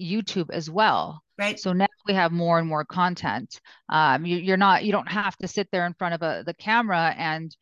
YouTube 0.00 0.50
as 0.50 0.70
well. 0.70 1.22
Right. 1.38 1.58
So 1.58 1.72
now 1.72 1.86
we 2.06 2.12
have 2.12 2.30
more 2.30 2.58
and 2.58 2.68
more 2.68 2.84
content. 2.84 3.58
Um, 3.88 4.26
you, 4.26 4.36
you're 4.36 4.58
not 4.58 4.84
you 4.84 4.92
don't 4.92 5.10
have 5.10 5.36
to 5.38 5.48
sit 5.48 5.68
there 5.72 5.86
in 5.86 5.94
front 5.94 6.14
of 6.14 6.22
a, 6.22 6.42
the 6.44 6.54
camera 6.54 7.14
and 7.16 7.56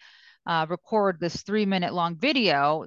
uh, 0.45 0.67
record 0.69 1.19
this 1.21 1.43
three 1.43 1.67
minute 1.67 1.95
long 1.95 2.17
video 2.17 2.87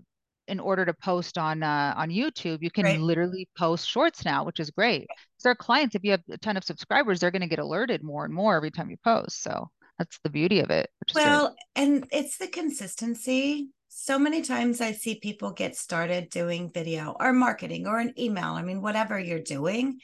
in 0.50 0.60
order 0.60 0.86
to 0.86 0.94
post 0.94 1.38
on 1.38 1.64
uh, 1.64 1.94
on 1.96 2.10
YouTube, 2.10 2.60
you 2.62 2.72
can 2.72 2.84
right. 2.84 3.00
literally 3.00 3.48
post 3.58 3.88
shorts 3.88 4.26
now, 4.26 4.44
which 4.44 4.60
is 4.60 4.72
great. 4.72 5.08
So 5.38 5.50
our 5.50 5.56
clients, 5.56 5.96
if 5.96 6.04
you 6.04 6.12
have 6.12 6.24
a 6.30 6.38
ton 6.38 6.58
of 6.58 6.64
subscribers, 6.64 7.20
they're 7.20 7.32
going 7.32 7.42
to 7.42 7.48
get 7.48 7.60
alerted 7.60 8.04
more 8.04 8.26
and 8.26 8.34
more 8.34 8.56
every 8.56 8.72
time 8.72 8.90
you 8.90 8.98
post. 9.04 9.42
So 9.42 9.70
that's 9.98 10.20
the 10.24 10.30
beauty 10.30 10.60
of 10.60 10.70
it. 10.70 10.90
well, 11.16 11.56
and 11.76 12.08
it's 12.12 12.38
the 12.38 12.48
consistency. 12.48 13.70
So 13.90 14.20
many 14.20 14.42
times 14.42 14.82
I 14.82 14.92
see 14.92 15.20
people 15.20 15.52
get 15.52 15.76
started 15.76 16.30
doing 16.30 16.72
video 16.74 17.16
or 17.20 17.34
marketing 17.34 17.88
or 17.88 18.00
an 18.00 18.14
email. 18.18 18.54
I 18.54 18.62
mean, 18.62 18.82
whatever 18.82 19.20
you're 19.20 19.40
doing. 19.40 20.00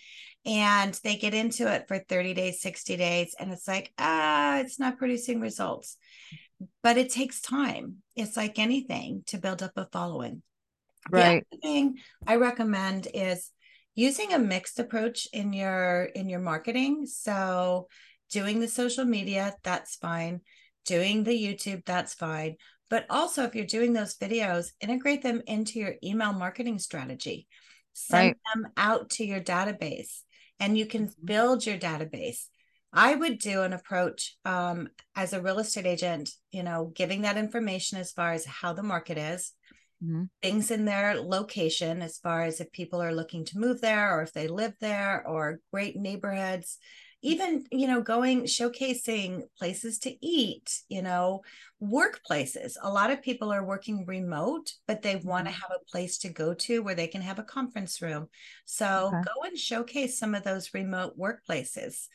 And 0.46 0.94
they 1.04 1.16
get 1.16 1.34
into 1.34 1.72
it 1.74 1.88
for 1.88 1.98
30 1.98 2.36
days, 2.36 2.62
60 2.62 2.98
days, 2.98 3.36
and 3.40 3.52
it's 3.52 3.68
like, 3.68 3.92
ah, 3.98 4.60
it's 4.60 4.80
not 4.80 5.00
producing 5.00 5.40
results 5.40 5.98
but 6.84 6.98
it 6.98 7.12
takes 7.12 7.42
time. 7.42 7.98
It's 8.16 8.38
like 8.38 8.60
anything 8.60 9.24
to 9.28 9.38
build 9.38 9.62
up 9.64 9.74
a 9.76 9.88
following. 9.92 10.42
Right. 11.10 11.46
The 11.52 11.58
thing 11.58 11.98
I 12.26 12.38
recommend 12.38 13.08
is 13.14 13.52
using 13.94 14.34
a 14.34 14.40
mixed 14.40 14.80
approach 14.80 15.28
in 15.32 15.54
your 15.54 16.04
in 16.04 16.30
your 16.30 16.40
marketing. 16.40 17.06
So 17.06 17.88
doing 18.32 18.60
the 18.60 18.68
social 18.68 19.06
media, 19.06 19.56
that's 19.64 19.96
fine. 19.96 20.42
Doing 20.86 21.24
the 21.24 21.32
YouTube, 21.32 21.86
that's 21.86 22.14
fine. 22.14 22.56
But 22.90 23.06
also 23.10 23.44
if 23.44 23.56
you're 23.56 23.66
doing 23.66 23.94
those 23.94 24.16
videos, 24.16 24.68
integrate 24.80 25.24
them 25.24 25.42
into 25.48 25.80
your 25.80 25.96
email 26.04 26.34
marketing 26.34 26.80
strategy. 26.80 27.48
Send 27.94 28.28
right. 28.28 28.38
them 28.54 28.72
out 28.78 29.10
to 29.12 29.26
your 29.26 29.42
database 29.42 30.22
and 30.60 30.78
you 30.78 30.86
can 30.86 31.08
mm-hmm. 31.08 31.26
build 31.26 31.66
your 31.66 31.78
database 31.78 32.46
I 32.94 33.14
would 33.14 33.40
do 33.40 33.62
an 33.64 33.74
approach 33.74 34.38
um, 34.46 34.88
as 35.16 35.34
a 35.34 35.42
real 35.42 35.60
estate 35.60 35.86
agent, 35.86 36.30
you 36.52 36.64
know, 36.64 36.92
giving 36.96 37.22
that 37.24 37.38
information 37.38 37.98
as 37.98 38.12
far 38.12 38.32
as 38.32 38.46
how 38.46 38.74
the 38.74 38.84
market 38.84 39.18
is, 39.18 39.52
mm-hmm. 40.04 40.24
things 40.42 40.72
in 40.72 40.86
their 40.86 41.16
location, 41.16 42.02
as 42.02 42.18
far 42.20 42.44
as 42.44 42.62
if 42.62 42.72
people 42.72 43.02
are 43.02 43.14
looking 43.14 43.44
to 43.46 43.60
move 43.60 43.82
there 43.82 44.18
or 44.18 44.22
if 44.22 44.32
they 44.32 44.48
live 44.48 44.74
there 44.80 45.28
or 45.28 45.60
great 45.74 45.98
neighborhoods, 45.98 46.78
even, 47.22 47.66
you 47.72 47.88
know, 47.88 48.02
going 48.02 48.44
showcasing 48.44 49.42
places 49.58 49.98
to 50.00 50.16
eat, 50.26 50.82
you 50.88 51.02
know, 51.02 51.42
workplaces. 51.82 52.74
A 52.82 52.90
lot 52.90 53.10
of 53.10 53.24
people 53.24 53.52
are 53.52 53.66
working 53.66 54.06
remote, 54.06 54.72
but 54.88 55.02
they 55.02 55.16
want 55.16 55.48
to 55.48 55.52
mm-hmm. 55.52 55.62
have 55.62 55.72
a 55.72 55.92
place 55.92 56.20
to 56.20 56.30
go 56.30 56.54
to 56.54 56.84
where 56.84 56.96
they 56.96 57.08
can 57.08 57.22
have 57.22 57.40
a 57.40 57.44
conference 57.44 58.02
room. 58.02 58.28
So 58.66 59.08
okay. 59.08 59.24
go 59.24 59.48
and 59.48 59.58
showcase 59.58 60.20
some 60.20 60.36
of 60.36 60.44
those 60.44 60.74
remote 60.74 61.18
workplaces 61.18 62.08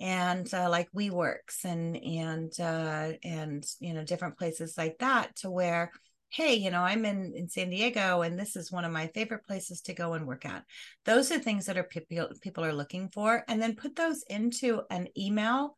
and 0.00 0.52
uh, 0.54 0.68
like 0.70 0.90
WeWorks 0.92 1.64
and 1.64 1.96
and 1.96 2.52
uh, 2.60 3.12
and 3.24 3.64
you 3.80 3.94
know 3.94 4.04
different 4.04 4.38
places 4.38 4.78
like 4.78 4.98
that 4.98 5.34
to 5.36 5.50
where 5.50 5.90
hey 6.30 6.54
you 6.54 6.70
know 6.70 6.82
i'm 6.82 7.06
in 7.06 7.32
in 7.34 7.48
san 7.48 7.70
diego 7.70 8.20
and 8.20 8.38
this 8.38 8.54
is 8.54 8.70
one 8.70 8.84
of 8.84 8.92
my 8.92 9.06
favorite 9.08 9.46
places 9.46 9.80
to 9.80 9.94
go 9.94 10.12
and 10.12 10.26
work 10.26 10.44
at. 10.44 10.62
Those 11.04 11.32
are 11.32 11.38
things 11.38 11.66
that 11.66 11.78
are 11.78 11.84
people 11.84 12.28
people 12.42 12.64
are 12.64 12.74
looking 12.74 13.08
for 13.08 13.44
and 13.48 13.60
then 13.60 13.76
put 13.76 13.96
those 13.96 14.22
into 14.28 14.82
an 14.90 15.08
email 15.16 15.76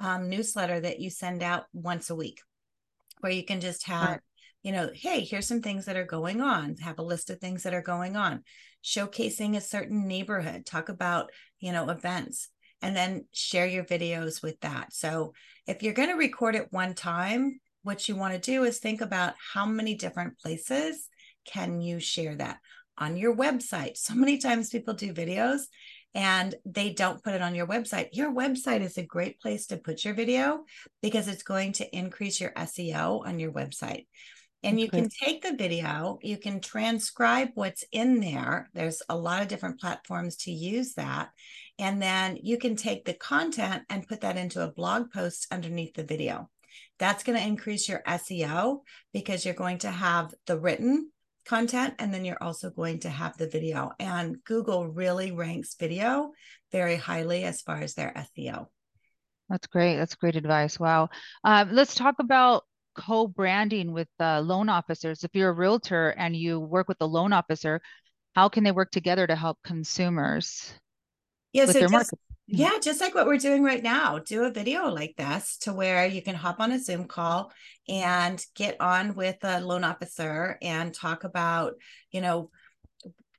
um, 0.00 0.28
newsletter 0.28 0.80
that 0.80 0.98
you 0.98 1.08
send 1.08 1.42
out 1.42 1.64
once 1.72 2.10
a 2.10 2.16
week 2.16 2.40
where 3.20 3.32
you 3.32 3.44
can 3.44 3.60
just 3.60 3.86
have 3.86 4.18
you 4.62 4.72
know 4.72 4.90
hey 4.92 5.20
here's 5.20 5.46
some 5.46 5.62
things 5.62 5.86
that 5.86 5.96
are 5.96 6.04
going 6.04 6.40
on. 6.40 6.76
Have 6.78 6.98
a 6.98 7.04
list 7.04 7.30
of 7.30 7.38
things 7.38 7.62
that 7.62 7.74
are 7.74 7.82
going 7.82 8.16
on. 8.16 8.42
Showcasing 8.84 9.56
a 9.56 9.60
certain 9.60 10.08
neighborhood. 10.08 10.66
Talk 10.66 10.88
about 10.88 11.30
you 11.60 11.72
know 11.72 11.88
events 11.88 12.48
and 12.82 12.94
then 12.96 13.26
share 13.32 13.66
your 13.66 13.84
videos 13.84 14.42
with 14.42 14.60
that. 14.60 14.92
So 14.92 15.32
if 15.66 15.82
you're 15.82 15.94
going 15.94 16.10
to 16.10 16.16
record 16.16 16.54
it 16.56 16.68
one 16.70 16.94
time, 16.94 17.60
what 17.82 18.08
you 18.08 18.16
want 18.16 18.34
to 18.34 18.40
do 18.40 18.64
is 18.64 18.78
think 18.78 19.00
about 19.00 19.34
how 19.54 19.66
many 19.66 19.94
different 19.94 20.38
places 20.38 21.08
can 21.46 21.80
you 21.80 22.00
share 22.00 22.36
that 22.36 22.58
on 22.98 23.16
your 23.16 23.34
website. 23.34 23.96
So 23.96 24.14
many 24.14 24.38
times 24.38 24.70
people 24.70 24.94
do 24.94 25.14
videos 25.14 25.62
and 26.14 26.54
they 26.66 26.92
don't 26.92 27.22
put 27.22 27.34
it 27.34 27.42
on 27.42 27.54
your 27.54 27.66
website. 27.66 28.08
Your 28.12 28.32
website 28.32 28.82
is 28.82 28.98
a 28.98 29.02
great 29.02 29.40
place 29.40 29.66
to 29.68 29.78
put 29.78 30.04
your 30.04 30.14
video 30.14 30.64
because 31.00 31.26
it's 31.26 31.42
going 31.42 31.72
to 31.74 31.96
increase 31.96 32.40
your 32.40 32.50
SEO 32.50 33.26
on 33.26 33.38
your 33.38 33.52
website. 33.52 34.06
And 34.64 34.80
you 34.80 34.88
can 34.88 35.08
take 35.08 35.42
the 35.42 35.56
video, 35.56 36.18
you 36.22 36.38
can 36.38 36.60
transcribe 36.60 37.48
what's 37.54 37.84
in 37.90 38.20
there. 38.20 38.70
There's 38.74 39.02
a 39.08 39.16
lot 39.16 39.42
of 39.42 39.48
different 39.48 39.80
platforms 39.80 40.36
to 40.38 40.52
use 40.52 40.94
that. 40.94 41.30
And 41.78 42.00
then 42.00 42.38
you 42.40 42.58
can 42.58 42.76
take 42.76 43.04
the 43.04 43.14
content 43.14 43.82
and 43.90 44.06
put 44.06 44.20
that 44.20 44.36
into 44.36 44.62
a 44.62 44.70
blog 44.70 45.10
post 45.10 45.48
underneath 45.50 45.94
the 45.94 46.04
video. 46.04 46.48
That's 47.00 47.24
going 47.24 47.38
to 47.38 47.44
increase 47.44 47.88
your 47.88 48.02
SEO 48.06 48.80
because 49.12 49.44
you're 49.44 49.54
going 49.54 49.78
to 49.78 49.90
have 49.90 50.32
the 50.46 50.58
written 50.58 51.10
content 51.44 51.94
and 51.98 52.14
then 52.14 52.24
you're 52.24 52.42
also 52.42 52.70
going 52.70 53.00
to 53.00 53.08
have 53.08 53.36
the 53.36 53.48
video. 53.48 53.90
And 53.98 54.36
Google 54.44 54.86
really 54.86 55.32
ranks 55.32 55.74
video 55.74 56.30
very 56.70 56.96
highly 56.96 57.42
as 57.42 57.62
far 57.62 57.78
as 57.78 57.94
their 57.94 58.12
SEO. 58.38 58.66
That's 59.48 59.66
great. 59.66 59.96
That's 59.96 60.14
great 60.14 60.36
advice. 60.36 60.78
Wow. 60.78 61.10
Um, 61.42 61.70
let's 61.72 61.94
talk 61.94 62.14
about 62.20 62.62
co-branding 62.94 63.92
with 63.92 64.08
uh, 64.20 64.40
loan 64.40 64.68
officers. 64.68 65.24
If 65.24 65.30
you're 65.34 65.50
a 65.50 65.54
realtor 65.54 66.10
and 66.10 66.36
you 66.36 66.60
work 66.60 66.88
with 66.88 66.98
a 67.00 67.06
loan 67.06 67.32
officer, 67.32 67.80
how 68.34 68.48
can 68.48 68.64
they 68.64 68.72
work 68.72 68.90
together 68.90 69.26
to 69.26 69.36
help 69.36 69.58
consumers? 69.64 70.72
Yeah, 71.52 71.66
so 71.66 71.80
just, 71.80 71.92
market? 71.92 72.18
yeah, 72.46 72.78
just 72.82 73.00
like 73.00 73.14
what 73.14 73.26
we're 73.26 73.36
doing 73.36 73.62
right 73.62 73.82
now, 73.82 74.18
do 74.18 74.44
a 74.44 74.50
video 74.50 74.88
like 74.88 75.14
this 75.16 75.58
to 75.58 75.72
where 75.72 76.06
you 76.06 76.22
can 76.22 76.34
hop 76.34 76.60
on 76.60 76.72
a 76.72 76.78
Zoom 76.78 77.04
call 77.04 77.52
and 77.88 78.42
get 78.54 78.80
on 78.80 79.14
with 79.14 79.36
a 79.42 79.60
loan 79.60 79.84
officer 79.84 80.58
and 80.62 80.94
talk 80.94 81.24
about, 81.24 81.74
you 82.10 82.22
know, 82.22 82.50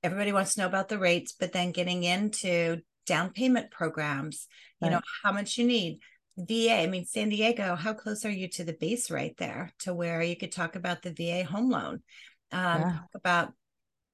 everybody 0.03 0.31
wants 0.31 0.53
to 0.53 0.61
know 0.61 0.67
about 0.67 0.89
the 0.89 0.99
rates, 0.99 1.33
but 1.39 1.53
then 1.53 1.71
getting 1.71 2.03
into 2.03 2.81
down 3.05 3.31
payment 3.31 3.71
programs, 3.71 4.47
you 4.79 4.87
right. 4.87 4.93
know, 4.93 5.01
how 5.23 5.31
much 5.31 5.57
you 5.57 5.65
need 5.65 5.99
VA, 6.37 6.81
I 6.81 6.87
mean, 6.87 7.05
San 7.05 7.29
Diego, 7.29 7.75
how 7.75 7.93
close 7.93 8.25
are 8.25 8.31
you 8.31 8.47
to 8.49 8.63
the 8.63 8.73
base 8.73 9.11
right 9.11 9.35
there 9.37 9.71
to 9.79 9.93
where 9.93 10.21
you 10.21 10.35
could 10.35 10.51
talk 10.51 10.75
about 10.75 11.01
the 11.01 11.13
VA 11.13 11.43
home 11.43 11.69
loan? 11.69 12.01
Um, 12.51 12.81
yeah. 12.81 12.91
Talk 12.93 13.09
about, 13.15 13.53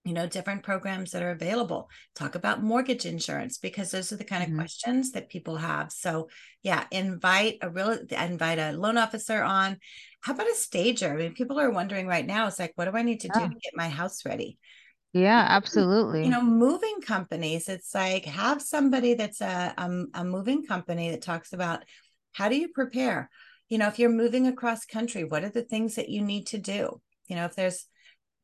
you 0.03 0.13
know, 0.13 0.27
different 0.27 0.63
programs 0.63 1.11
that 1.11 1.23
are 1.23 1.31
available. 1.31 1.89
Talk 2.15 2.35
about 2.35 2.63
mortgage 2.63 3.05
insurance 3.05 3.57
because 3.57 3.91
those 3.91 4.11
are 4.11 4.17
the 4.17 4.25
kind 4.25 4.43
of 4.43 4.49
mm-hmm. 4.49 4.59
questions 4.59 5.11
that 5.11 5.29
people 5.29 5.57
have. 5.57 5.91
So, 5.91 6.29
yeah, 6.61 6.85
invite 6.91 7.57
a 7.61 7.69
real, 7.69 7.97
invite 8.09 8.59
a 8.59 8.73
loan 8.73 8.97
officer 8.97 9.41
on. 9.41 9.77
How 10.21 10.33
about 10.33 10.51
a 10.51 10.55
stager? 10.55 11.13
I 11.13 11.15
mean, 11.15 11.33
people 11.33 11.59
are 11.59 11.71
wondering 11.71 12.07
right 12.07 12.25
now, 12.25 12.47
it's 12.47 12.59
like, 12.59 12.73
what 12.75 12.85
do 12.85 12.97
I 12.97 13.03
need 13.03 13.21
to 13.21 13.29
yeah. 13.33 13.47
do 13.47 13.53
to 13.53 13.59
get 13.59 13.73
my 13.75 13.87
house 13.87 14.25
ready? 14.25 14.57
Yeah, 15.13 15.43
absolutely. 15.49 16.23
You 16.23 16.29
know, 16.29 16.43
moving 16.43 17.01
companies, 17.01 17.67
it's 17.67 17.95
like 17.95 18.25
have 18.25 18.61
somebody 18.61 19.15
that's 19.15 19.41
a, 19.41 19.73
a, 19.75 20.05
a 20.13 20.23
moving 20.23 20.65
company 20.65 21.09
that 21.11 21.23
talks 21.23 21.51
about 21.51 21.83
how 22.31 22.49
do 22.49 22.57
you 22.57 22.69
prepare? 22.69 23.29
You 23.69 23.77
know, 23.77 23.87
if 23.87 23.99
you're 23.99 24.09
moving 24.09 24.47
across 24.47 24.85
country, 24.85 25.23
what 25.23 25.43
are 25.43 25.49
the 25.49 25.63
things 25.63 25.95
that 25.95 26.09
you 26.09 26.21
need 26.21 26.47
to 26.47 26.57
do? 26.57 27.01
You 27.27 27.35
know, 27.35 27.45
if 27.45 27.55
there's 27.55 27.85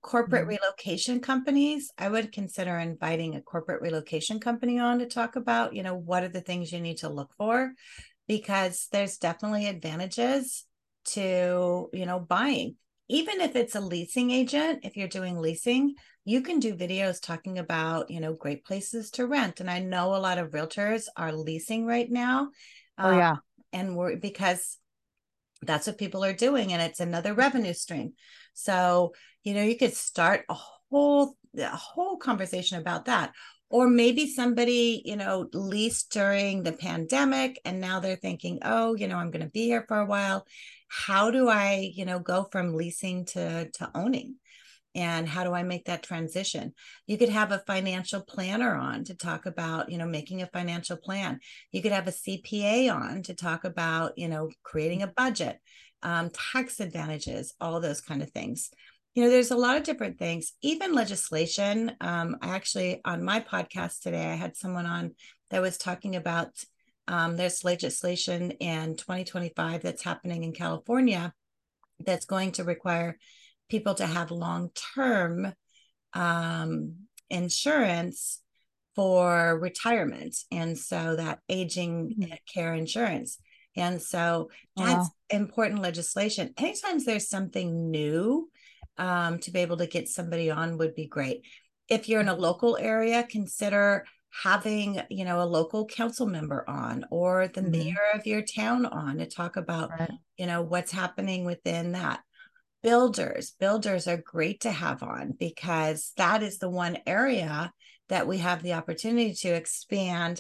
corporate 0.06 0.44
mm-hmm. 0.44 0.50
relocation 0.50 1.20
companies, 1.20 1.92
I 1.98 2.10
would 2.10 2.32
consider 2.32 2.78
inviting 2.78 3.36
a 3.36 3.42
corporate 3.42 3.82
relocation 3.82 4.40
company 4.40 4.78
on 4.78 5.00
to 5.00 5.08
talk 5.08 5.36
about, 5.36 5.74
you 5.74 5.82
know, 5.82 5.96
what 5.96 6.24
are 6.24 6.30
the 6.30 6.42
things 6.42 6.72
you 6.72 6.80
need 6.80 6.98
to 6.98 7.10
look 7.10 7.34
for 7.38 7.74
because 8.28 8.88
there's 8.92 9.18
definitely 9.18 9.68
advantages 9.68 10.66
to, 11.06 11.90
you 11.92 12.06
know, 12.06 12.20
buying. 12.20 12.76
Even 13.08 13.42
if 13.42 13.56
it's 13.56 13.76
a 13.76 13.82
leasing 13.82 14.30
agent, 14.30 14.80
if 14.84 14.96
you're 14.96 15.08
doing 15.08 15.38
leasing, 15.38 15.96
you 16.24 16.42
can 16.42 16.60
do 16.60 16.76
videos 16.76 17.20
talking 17.20 17.58
about, 17.58 18.10
you 18.12 18.20
know, 18.20 18.34
great 18.34 18.64
places 18.64 19.10
to 19.12 19.28
rent. 19.28 19.60
And 19.60 19.70
I 19.70 19.80
know 19.80 20.16
a 20.16 20.18
lot 20.18 20.38
of 20.38 20.52
realtors 20.52 21.06
are 21.18 21.34
leasing 21.34 21.86
right 21.86 22.10
now. 22.10 22.50
Oh, 22.98 23.10
um, 23.10 23.18
yeah 23.18 23.36
and 23.76 23.96
we're 23.96 24.16
because 24.16 24.78
that's 25.62 25.86
what 25.86 25.98
people 25.98 26.24
are 26.24 26.34
doing 26.34 26.72
and 26.74 26.82
it's 26.82 27.00
another 27.00 27.34
revenue 27.34 27.74
stream. 27.74 28.14
So 28.54 29.14
you 29.44 29.54
know 29.54 29.64
you 29.64 29.78
could 29.78 29.94
start 29.94 30.46
a 30.50 30.56
whole 30.56 31.36
a 31.58 31.68
whole 31.68 32.18
conversation 32.18 32.80
about 32.80 33.06
that. 33.06 33.34
Or 33.70 33.90
maybe 33.90 34.28
somebody 34.28 35.02
you 35.06 35.18
know 35.18 35.50
leased 35.54 36.12
during 36.12 36.64
the 36.64 36.72
pandemic 36.72 37.60
and 37.66 37.82
now 37.82 38.00
they're 38.00 38.16
thinking 38.16 38.60
oh 38.64 38.96
you 38.96 39.08
know 39.08 39.18
i'm 39.18 39.32
going 39.32 39.46
to 39.46 39.52
be 39.52 39.66
here 39.66 39.86
for 39.88 40.00
a 40.00 40.06
while. 40.06 40.46
How 40.88 41.30
do 41.30 41.50
i 41.50 41.92
you 41.94 42.06
know 42.06 42.20
go 42.20 42.48
from 42.52 42.74
leasing 42.74 43.26
to 43.34 43.70
to 43.72 43.92
owning 43.94 44.36
and 44.96 45.28
how 45.28 45.44
do 45.44 45.54
i 45.54 45.62
make 45.62 45.86
that 45.86 46.04
transition? 46.04 46.74
You 47.06 47.18
could 47.18 47.30
have 47.30 47.52
a 47.52 47.64
financial 47.68 48.22
planner 48.22 48.76
on 48.76 49.04
to 49.06 49.16
talk 49.16 49.46
about 49.46 49.92
you 49.92 49.98
know 49.98 50.08
making 50.08 50.42
a 50.42 50.48
financial 50.48 50.98
plan. 50.98 51.40
You 51.72 51.82
could 51.82 51.92
have 51.92 52.08
a 52.08 52.12
cpa 52.12 52.94
on 52.94 53.24
to 53.24 53.36
talk 53.36 53.66
about 53.66 54.18
you 54.18 54.28
know 54.28 54.50
creating 54.64 55.04
a 55.04 55.08
budget 55.08 55.60
um, 56.02 56.30
tax 56.30 56.80
advantages 56.80 57.54
all 57.60 57.80
those 57.80 58.02
kind 58.02 58.24
of 58.24 58.32
things. 58.32 58.72
You 59.14 59.24
know 59.24 59.30
there's 59.30 59.52
a 59.52 59.58
lot 59.58 59.78
of 59.78 59.84
different 59.84 60.18
things. 60.18 60.54
Even 60.62 60.94
legislation 60.94 61.92
um, 62.02 62.38
i 62.42 62.56
actually 62.56 63.02
on 63.06 63.24
my 63.24 63.40
podcast 63.40 64.02
today 64.02 64.32
i 64.32 64.36
had 64.36 64.56
someone 64.56 64.86
on 64.86 65.14
that 65.50 65.62
was 65.62 65.78
talking 65.78 66.16
about 66.16 66.50
um, 67.08 67.38
there's 67.38 67.64
legislation 67.64 68.52
in 68.52 68.96
2025 68.96 69.82
that's 69.84 70.04
happening 70.04 70.44
in 70.44 70.54
california 70.54 71.34
that's 72.00 72.26
going 72.26 72.52
to 72.54 72.64
require 72.64 73.18
people 73.70 73.96
to 73.96 74.06
have 74.06 74.32
long 74.32 74.72
term 74.96 75.54
um, 76.14 76.96
insurance 77.30 78.42
for 78.96 79.60
retirement. 79.60 80.36
And 80.52 80.78
so 80.78 81.16
that 81.18 81.40
aging 81.50 82.16
mm-hmm. 82.20 82.34
care 82.54 82.74
insurance. 82.74 83.38
And 83.76 84.02
so 84.02 84.50
that's 84.78 84.94
wow. 84.94 85.10
important 85.30 85.82
legislation. 85.82 86.54
Anytime 86.58 87.04
there's 87.04 87.28
something 87.28 87.92
new 87.92 88.50
um, 88.98 89.40
to 89.40 89.52
be 89.52 89.60
able 89.60 89.78
to 89.78 89.88
get 89.88 90.08
somebody 90.08 90.50
on 90.50 90.78
would 90.78 90.96
be 90.96 91.08
great. 91.08 91.42
If 91.90 92.08
you're 92.08 92.22
in 92.22 92.30
a 92.30 92.36
local 92.36 92.78
area, 92.78 93.28
consider 93.30 94.06
having 94.44 95.02
you 95.10 95.24
know 95.24 95.42
a 95.42 95.46
local 95.46 95.86
council 95.86 96.26
member 96.26 96.70
on 96.70 97.06
or 97.10 97.48
the 97.48 97.62
mm-hmm. 97.62 97.72
mayor 97.72 97.96
of 98.14 98.26
your 98.28 98.42
town 98.42 98.86
on 98.86 99.18
to 99.18 99.26
talk 99.26 99.56
about 99.56 99.90
right. 99.92 100.12
you 100.38 100.46
know 100.46 100.62
what's 100.62 100.92
happening 100.92 101.46
within 101.46 101.94
that 101.94 102.20
builders 102.86 103.56
builders 103.60 104.08
are 104.08 104.22
great 104.24 104.62
to 104.62 104.72
have 104.72 105.02
on 105.02 105.34
because 105.40 106.14
that 106.18 106.44
is 106.44 106.60
the 106.60 106.70
one 106.70 106.98
area 107.08 107.74
that 108.10 108.28
we 108.28 108.38
have 108.38 108.62
the 108.62 108.74
opportunity 108.74 109.34
to 109.34 109.50
expand 109.50 110.40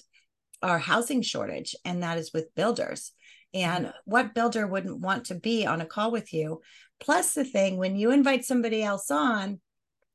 our 0.61 0.77
housing 0.77 1.23
shortage 1.23 1.75
and 1.83 2.03
that 2.03 2.19
is 2.19 2.31
with 2.33 2.53
builders 2.53 3.11
and 3.53 3.87
mm-hmm. 3.87 3.97
what 4.05 4.35
builder 4.35 4.67
wouldn't 4.67 4.99
want 4.99 5.25
to 5.25 5.35
be 5.35 5.65
on 5.65 5.81
a 5.81 5.85
call 5.85 6.11
with 6.11 6.33
you 6.33 6.61
plus 6.99 7.33
the 7.33 7.43
thing 7.43 7.77
when 7.77 7.95
you 7.95 8.11
invite 8.11 8.45
somebody 8.45 8.83
else 8.83 9.09
on 9.09 9.59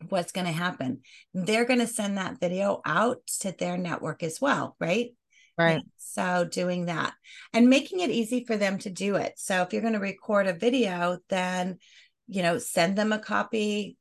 what's 0.09 0.33
going 0.33 0.47
to 0.47 0.53
happen. 0.53 1.01
They're 1.35 1.65
going 1.65 1.81
to 1.81 1.87
send 1.87 2.17
that 2.17 2.41
video 2.41 2.81
out 2.85 3.19
to 3.41 3.53
their 3.53 3.77
network 3.77 4.23
as 4.23 4.41
well, 4.41 4.77
right? 4.81 5.11
Right. 5.59 5.83
So 5.99 6.49
doing 6.51 6.87
that 6.87 7.13
and 7.53 7.69
making 7.69 8.01
it 8.01 8.11
easy 8.11 8.45
for 8.47 8.57
them 8.57 8.79
to 8.79 8.91
do 8.91 9.17
it. 9.17 9.35
So 9.37 9.61
if 9.63 9.73
you're 9.73 9.83
going 9.83 9.95
to 9.95 10.01
record 10.01 10.47
a 10.47 10.55
video, 10.55 11.19
then 11.29 11.79
you 12.31 12.43
know, 12.43 12.59
send 12.59 12.97
them 12.97 13.13
a 13.13 13.19
copy. 13.19 13.97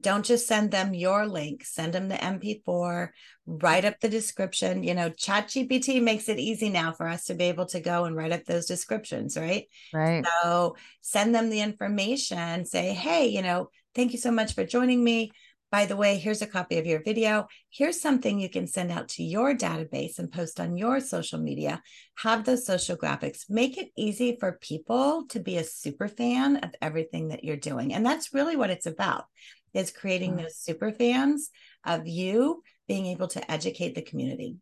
Don't 0.00 0.24
just 0.24 0.46
send 0.46 0.70
them 0.70 0.94
your 0.94 1.26
link, 1.26 1.64
send 1.64 1.92
them 1.92 2.08
the 2.08 2.14
MP4, 2.14 3.08
write 3.46 3.84
up 3.84 3.98
the 4.00 4.08
description. 4.08 4.84
You 4.84 4.94
know, 4.94 5.10
ChatGPT 5.10 6.00
makes 6.00 6.28
it 6.28 6.38
easy 6.38 6.68
now 6.68 6.92
for 6.92 7.08
us 7.08 7.24
to 7.24 7.34
be 7.34 7.44
able 7.44 7.66
to 7.66 7.80
go 7.80 8.04
and 8.04 8.14
write 8.14 8.32
up 8.32 8.44
those 8.44 8.66
descriptions, 8.66 9.36
right? 9.36 9.66
Right. 9.92 10.24
So 10.24 10.76
send 11.00 11.34
them 11.34 11.50
the 11.50 11.60
information, 11.60 12.66
say, 12.66 12.92
hey, 12.92 13.26
you 13.26 13.42
know, 13.42 13.70
thank 13.96 14.12
you 14.12 14.18
so 14.18 14.30
much 14.30 14.54
for 14.54 14.64
joining 14.64 15.02
me. 15.02 15.32
By 15.70 15.86
the 15.86 15.96
way, 15.96 16.16
here's 16.16 16.42
a 16.42 16.46
copy 16.46 16.78
of 16.78 16.86
your 16.86 17.02
video. 17.02 17.46
Here's 17.70 18.00
something 18.00 18.40
you 18.40 18.50
can 18.50 18.66
send 18.66 18.90
out 18.90 19.08
to 19.10 19.22
your 19.22 19.54
database 19.54 20.18
and 20.18 20.30
post 20.30 20.58
on 20.58 20.76
your 20.76 20.98
social 20.98 21.38
media. 21.38 21.80
Have 22.18 22.44
those 22.44 22.66
social 22.66 22.96
graphics. 22.96 23.48
Make 23.48 23.78
it 23.78 23.90
easy 23.96 24.36
for 24.40 24.58
people 24.60 25.26
to 25.28 25.38
be 25.38 25.58
a 25.58 25.64
super 25.64 26.08
fan 26.08 26.56
of 26.56 26.74
everything 26.82 27.28
that 27.28 27.44
you're 27.44 27.56
doing. 27.56 27.94
And 27.94 28.04
that's 28.04 28.34
really 28.34 28.56
what 28.56 28.70
it's 28.70 28.86
about 28.86 29.26
is 29.72 29.92
creating 29.92 30.34
those 30.34 30.56
super 30.56 30.90
fans 30.90 31.50
of 31.86 32.08
you 32.08 32.62
being 32.88 33.06
able 33.06 33.28
to 33.28 33.50
educate 33.50 33.94
the 33.94 34.02
community. 34.02 34.56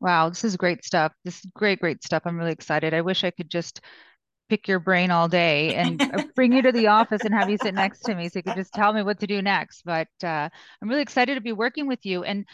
Wow, 0.00 0.28
this 0.28 0.44
is 0.44 0.58
great 0.58 0.84
stuff. 0.84 1.12
This 1.24 1.36
is 1.42 1.50
great, 1.54 1.80
great 1.80 2.04
stuff. 2.04 2.24
I'm 2.26 2.36
really 2.36 2.52
excited. 2.52 2.92
I 2.92 3.00
wish 3.00 3.24
I 3.24 3.30
could 3.30 3.50
just 3.50 3.80
pick 4.48 4.68
your 4.68 4.78
brain 4.78 5.10
all 5.10 5.28
day 5.28 5.74
and 5.74 6.00
uh, 6.00 6.24
bring 6.34 6.52
you 6.52 6.62
to 6.62 6.72
the 6.72 6.86
office 6.88 7.22
and 7.24 7.34
have 7.34 7.50
you 7.50 7.58
sit 7.62 7.74
next 7.74 8.00
to 8.00 8.14
me 8.14 8.28
so 8.28 8.38
you 8.38 8.42
can 8.42 8.56
just 8.56 8.72
tell 8.72 8.92
me 8.92 9.02
what 9.02 9.20
to 9.20 9.26
do 9.26 9.42
next. 9.42 9.82
But 9.84 10.08
uh, 10.22 10.48
I'm 10.82 10.88
really 10.88 11.02
excited 11.02 11.34
to 11.34 11.40
be 11.40 11.52
working 11.52 11.86
with 11.86 12.04
you. 12.06 12.24
And 12.24 12.46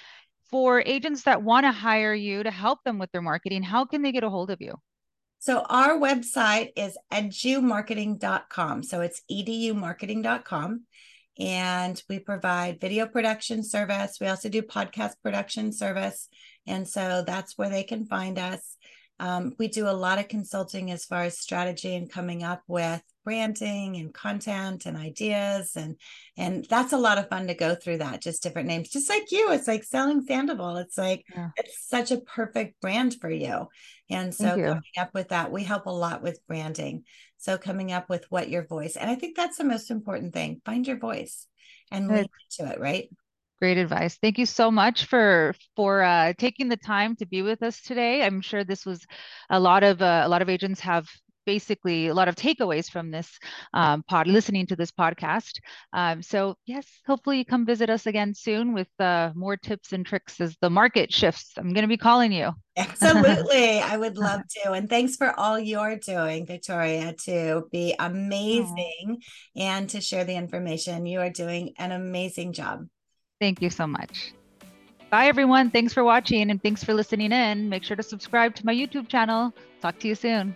for 0.50 0.82
agents 0.84 1.22
that 1.22 1.42
want 1.42 1.64
to 1.64 1.72
hire 1.72 2.14
you 2.14 2.42
to 2.42 2.50
help 2.50 2.82
them 2.84 2.98
with 2.98 3.10
their 3.12 3.22
marketing, 3.22 3.62
how 3.62 3.84
can 3.84 4.02
they 4.02 4.12
get 4.12 4.24
a 4.24 4.30
hold 4.30 4.50
of 4.50 4.60
you? 4.60 4.74
So 5.38 5.64
our 5.68 5.98
website 5.98 6.70
is 6.76 6.96
edumarketing.com. 7.12 8.84
So 8.84 9.00
it's 9.00 9.22
edumarketing.com. 9.30 10.84
And 11.38 12.02
we 12.08 12.18
provide 12.18 12.80
video 12.80 13.06
production 13.06 13.64
service. 13.64 14.18
We 14.20 14.28
also 14.28 14.48
do 14.48 14.62
podcast 14.62 15.14
production 15.22 15.72
service. 15.72 16.28
And 16.66 16.86
so 16.86 17.24
that's 17.26 17.56
where 17.58 17.70
they 17.70 17.82
can 17.82 18.06
find 18.06 18.38
us. 18.38 18.76
Um, 19.22 19.54
we 19.56 19.68
do 19.68 19.88
a 19.88 19.90
lot 19.94 20.18
of 20.18 20.26
consulting 20.26 20.90
as 20.90 21.04
far 21.04 21.22
as 21.22 21.38
strategy 21.38 21.94
and 21.94 22.10
coming 22.10 22.42
up 22.42 22.60
with 22.66 23.00
branding 23.24 23.94
and 23.94 24.12
content 24.12 24.84
and 24.84 24.96
ideas 24.96 25.76
and 25.76 25.94
and 26.36 26.66
that's 26.68 26.92
a 26.92 26.98
lot 26.98 27.18
of 27.18 27.28
fun 27.28 27.46
to 27.46 27.54
go 27.54 27.76
through 27.76 27.98
that 27.98 28.20
just 28.20 28.42
different 28.42 28.66
names. 28.66 28.88
Just 28.88 29.08
like 29.08 29.30
you 29.30 29.52
it's 29.52 29.68
like 29.68 29.84
selling 29.84 30.22
sandoval. 30.26 30.76
It's 30.78 30.98
like 30.98 31.24
yeah. 31.32 31.50
it's 31.56 31.86
such 31.88 32.10
a 32.10 32.20
perfect 32.20 32.80
brand 32.80 33.14
for 33.20 33.30
you. 33.30 33.68
And 34.10 34.34
so 34.34 34.56
coming 34.56 34.82
up 34.98 35.14
with 35.14 35.28
that 35.28 35.52
we 35.52 35.62
help 35.62 35.86
a 35.86 35.90
lot 35.90 36.20
with 36.20 36.44
branding. 36.48 37.04
So 37.38 37.58
coming 37.58 37.92
up 37.92 38.08
with 38.08 38.26
what 38.28 38.48
your 38.48 38.66
voice 38.66 38.96
and 38.96 39.08
i 39.08 39.14
think 39.14 39.36
that's 39.36 39.58
the 39.58 39.64
most 39.64 39.90
important 39.90 40.32
thing 40.32 40.60
find 40.64 40.86
your 40.86 40.98
voice 40.98 41.46
and 41.90 42.08
lead 42.08 42.28
to 42.52 42.70
it 42.70 42.80
right 42.80 43.08
Great 43.62 43.78
advice. 43.78 44.18
Thank 44.20 44.38
you 44.38 44.46
so 44.46 44.72
much 44.72 45.04
for 45.04 45.54
for 45.76 46.02
uh, 46.02 46.32
taking 46.36 46.68
the 46.68 46.76
time 46.76 47.14
to 47.14 47.26
be 47.26 47.42
with 47.42 47.62
us 47.62 47.80
today. 47.80 48.24
I'm 48.24 48.40
sure 48.40 48.64
this 48.64 48.84
was 48.84 49.06
a 49.50 49.60
lot 49.60 49.84
of 49.84 50.02
uh, 50.02 50.22
a 50.24 50.28
lot 50.28 50.42
of 50.42 50.48
agents 50.48 50.80
have 50.80 51.06
basically 51.46 52.08
a 52.08 52.14
lot 52.14 52.26
of 52.26 52.34
takeaways 52.34 52.90
from 52.90 53.12
this 53.12 53.38
um, 53.72 54.02
pod, 54.08 54.26
listening 54.26 54.66
to 54.66 54.74
this 54.74 54.90
podcast. 54.90 55.60
Um, 55.92 56.22
so 56.22 56.56
yes, 56.66 56.88
hopefully 57.06 57.38
you 57.38 57.44
come 57.44 57.64
visit 57.64 57.88
us 57.88 58.06
again 58.06 58.34
soon 58.34 58.74
with 58.74 58.88
uh, 58.98 59.30
more 59.36 59.56
tips 59.56 59.92
and 59.92 60.04
tricks 60.04 60.40
as 60.40 60.56
the 60.60 60.68
market 60.68 61.12
shifts. 61.12 61.52
I'm 61.56 61.72
going 61.72 61.82
to 61.82 61.88
be 61.88 61.96
calling 61.96 62.32
you. 62.32 62.50
Absolutely. 62.76 63.78
I 63.92 63.96
would 63.96 64.18
love 64.18 64.40
to. 64.56 64.72
And 64.72 64.90
thanks 64.90 65.14
for 65.14 65.38
all 65.38 65.56
you're 65.56 65.98
doing, 65.98 66.46
Victoria, 66.46 67.14
to 67.26 67.62
be 67.70 67.94
amazing 67.96 69.22
and 69.54 69.88
to 69.90 70.00
share 70.00 70.24
the 70.24 70.34
information. 70.34 71.06
You 71.06 71.20
are 71.20 71.30
doing 71.30 71.74
an 71.78 71.92
amazing 71.92 72.54
job. 72.54 72.88
Thank 73.42 73.60
you 73.60 73.70
so 73.70 73.88
much. 73.88 74.34
Bye, 75.10 75.26
everyone. 75.26 75.72
Thanks 75.72 75.92
for 75.92 76.04
watching 76.04 76.48
and 76.52 76.62
thanks 76.62 76.84
for 76.84 76.94
listening 76.94 77.32
in. 77.32 77.68
Make 77.68 77.82
sure 77.82 77.96
to 77.96 78.02
subscribe 78.04 78.54
to 78.54 78.64
my 78.64 78.72
YouTube 78.72 79.08
channel. 79.08 79.52
Talk 79.80 79.98
to 79.98 80.06
you 80.06 80.14
soon. 80.14 80.54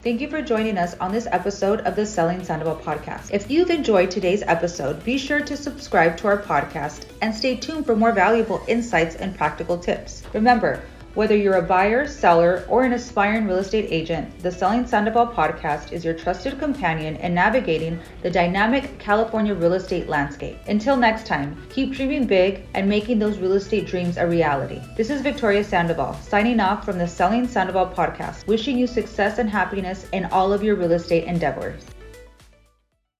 Thank 0.00 0.22
you 0.22 0.30
for 0.30 0.40
joining 0.40 0.78
us 0.78 0.94
on 1.00 1.12
this 1.12 1.26
episode 1.30 1.80
of 1.80 1.96
the 1.96 2.06
Selling 2.06 2.42
Sandoval 2.42 2.76
podcast. 2.76 3.34
If 3.34 3.50
you've 3.50 3.68
enjoyed 3.68 4.10
today's 4.10 4.40
episode, 4.40 5.04
be 5.04 5.18
sure 5.18 5.42
to 5.42 5.54
subscribe 5.54 6.16
to 6.18 6.28
our 6.28 6.40
podcast 6.40 7.04
and 7.20 7.34
stay 7.34 7.56
tuned 7.56 7.84
for 7.84 7.94
more 7.94 8.12
valuable 8.12 8.62
insights 8.68 9.16
and 9.16 9.36
practical 9.36 9.76
tips. 9.76 10.22
Remember, 10.32 10.82
whether 11.14 11.36
you're 11.36 11.56
a 11.56 11.62
buyer, 11.62 12.06
seller, 12.06 12.64
or 12.68 12.84
an 12.84 12.92
aspiring 12.92 13.46
real 13.46 13.58
estate 13.58 13.88
agent, 13.90 14.38
the 14.40 14.50
Selling 14.50 14.86
Sandoval 14.86 15.28
podcast 15.28 15.92
is 15.92 16.04
your 16.04 16.14
trusted 16.14 16.58
companion 16.58 17.16
in 17.16 17.34
navigating 17.34 17.98
the 18.22 18.30
dynamic 18.30 18.98
California 18.98 19.54
real 19.54 19.72
estate 19.72 20.08
landscape. 20.08 20.58
Until 20.68 20.96
next 20.96 21.26
time, 21.26 21.60
keep 21.70 21.92
dreaming 21.92 22.26
big 22.26 22.64
and 22.74 22.88
making 22.88 23.18
those 23.18 23.38
real 23.38 23.54
estate 23.54 23.86
dreams 23.86 24.16
a 24.16 24.26
reality. 24.26 24.80
This 24.96 25.10
is 25.10 25.22
Victoria 25.22 25.64
Sandoval, 25.64 26.14
signing 26.14 26.60
off 26.60 26.84
from 26.84 26.98
the 26.98 27.08
Selling 27.08 27.48
Sandoval 27.48 27.86
podcast, 27.86 28.46
wishing 28.46 28.78
you 28.78 28.86
success 28.86 29.38
and 29.38 29.50
happiness 29.50 30.06
in 30.12 30.26
all 30.26 30.52
of 30.52 30.62
your 30.62 30.76
real 30.76 30.92
estate 30.92 31.24
endeavors. 31.24 31.84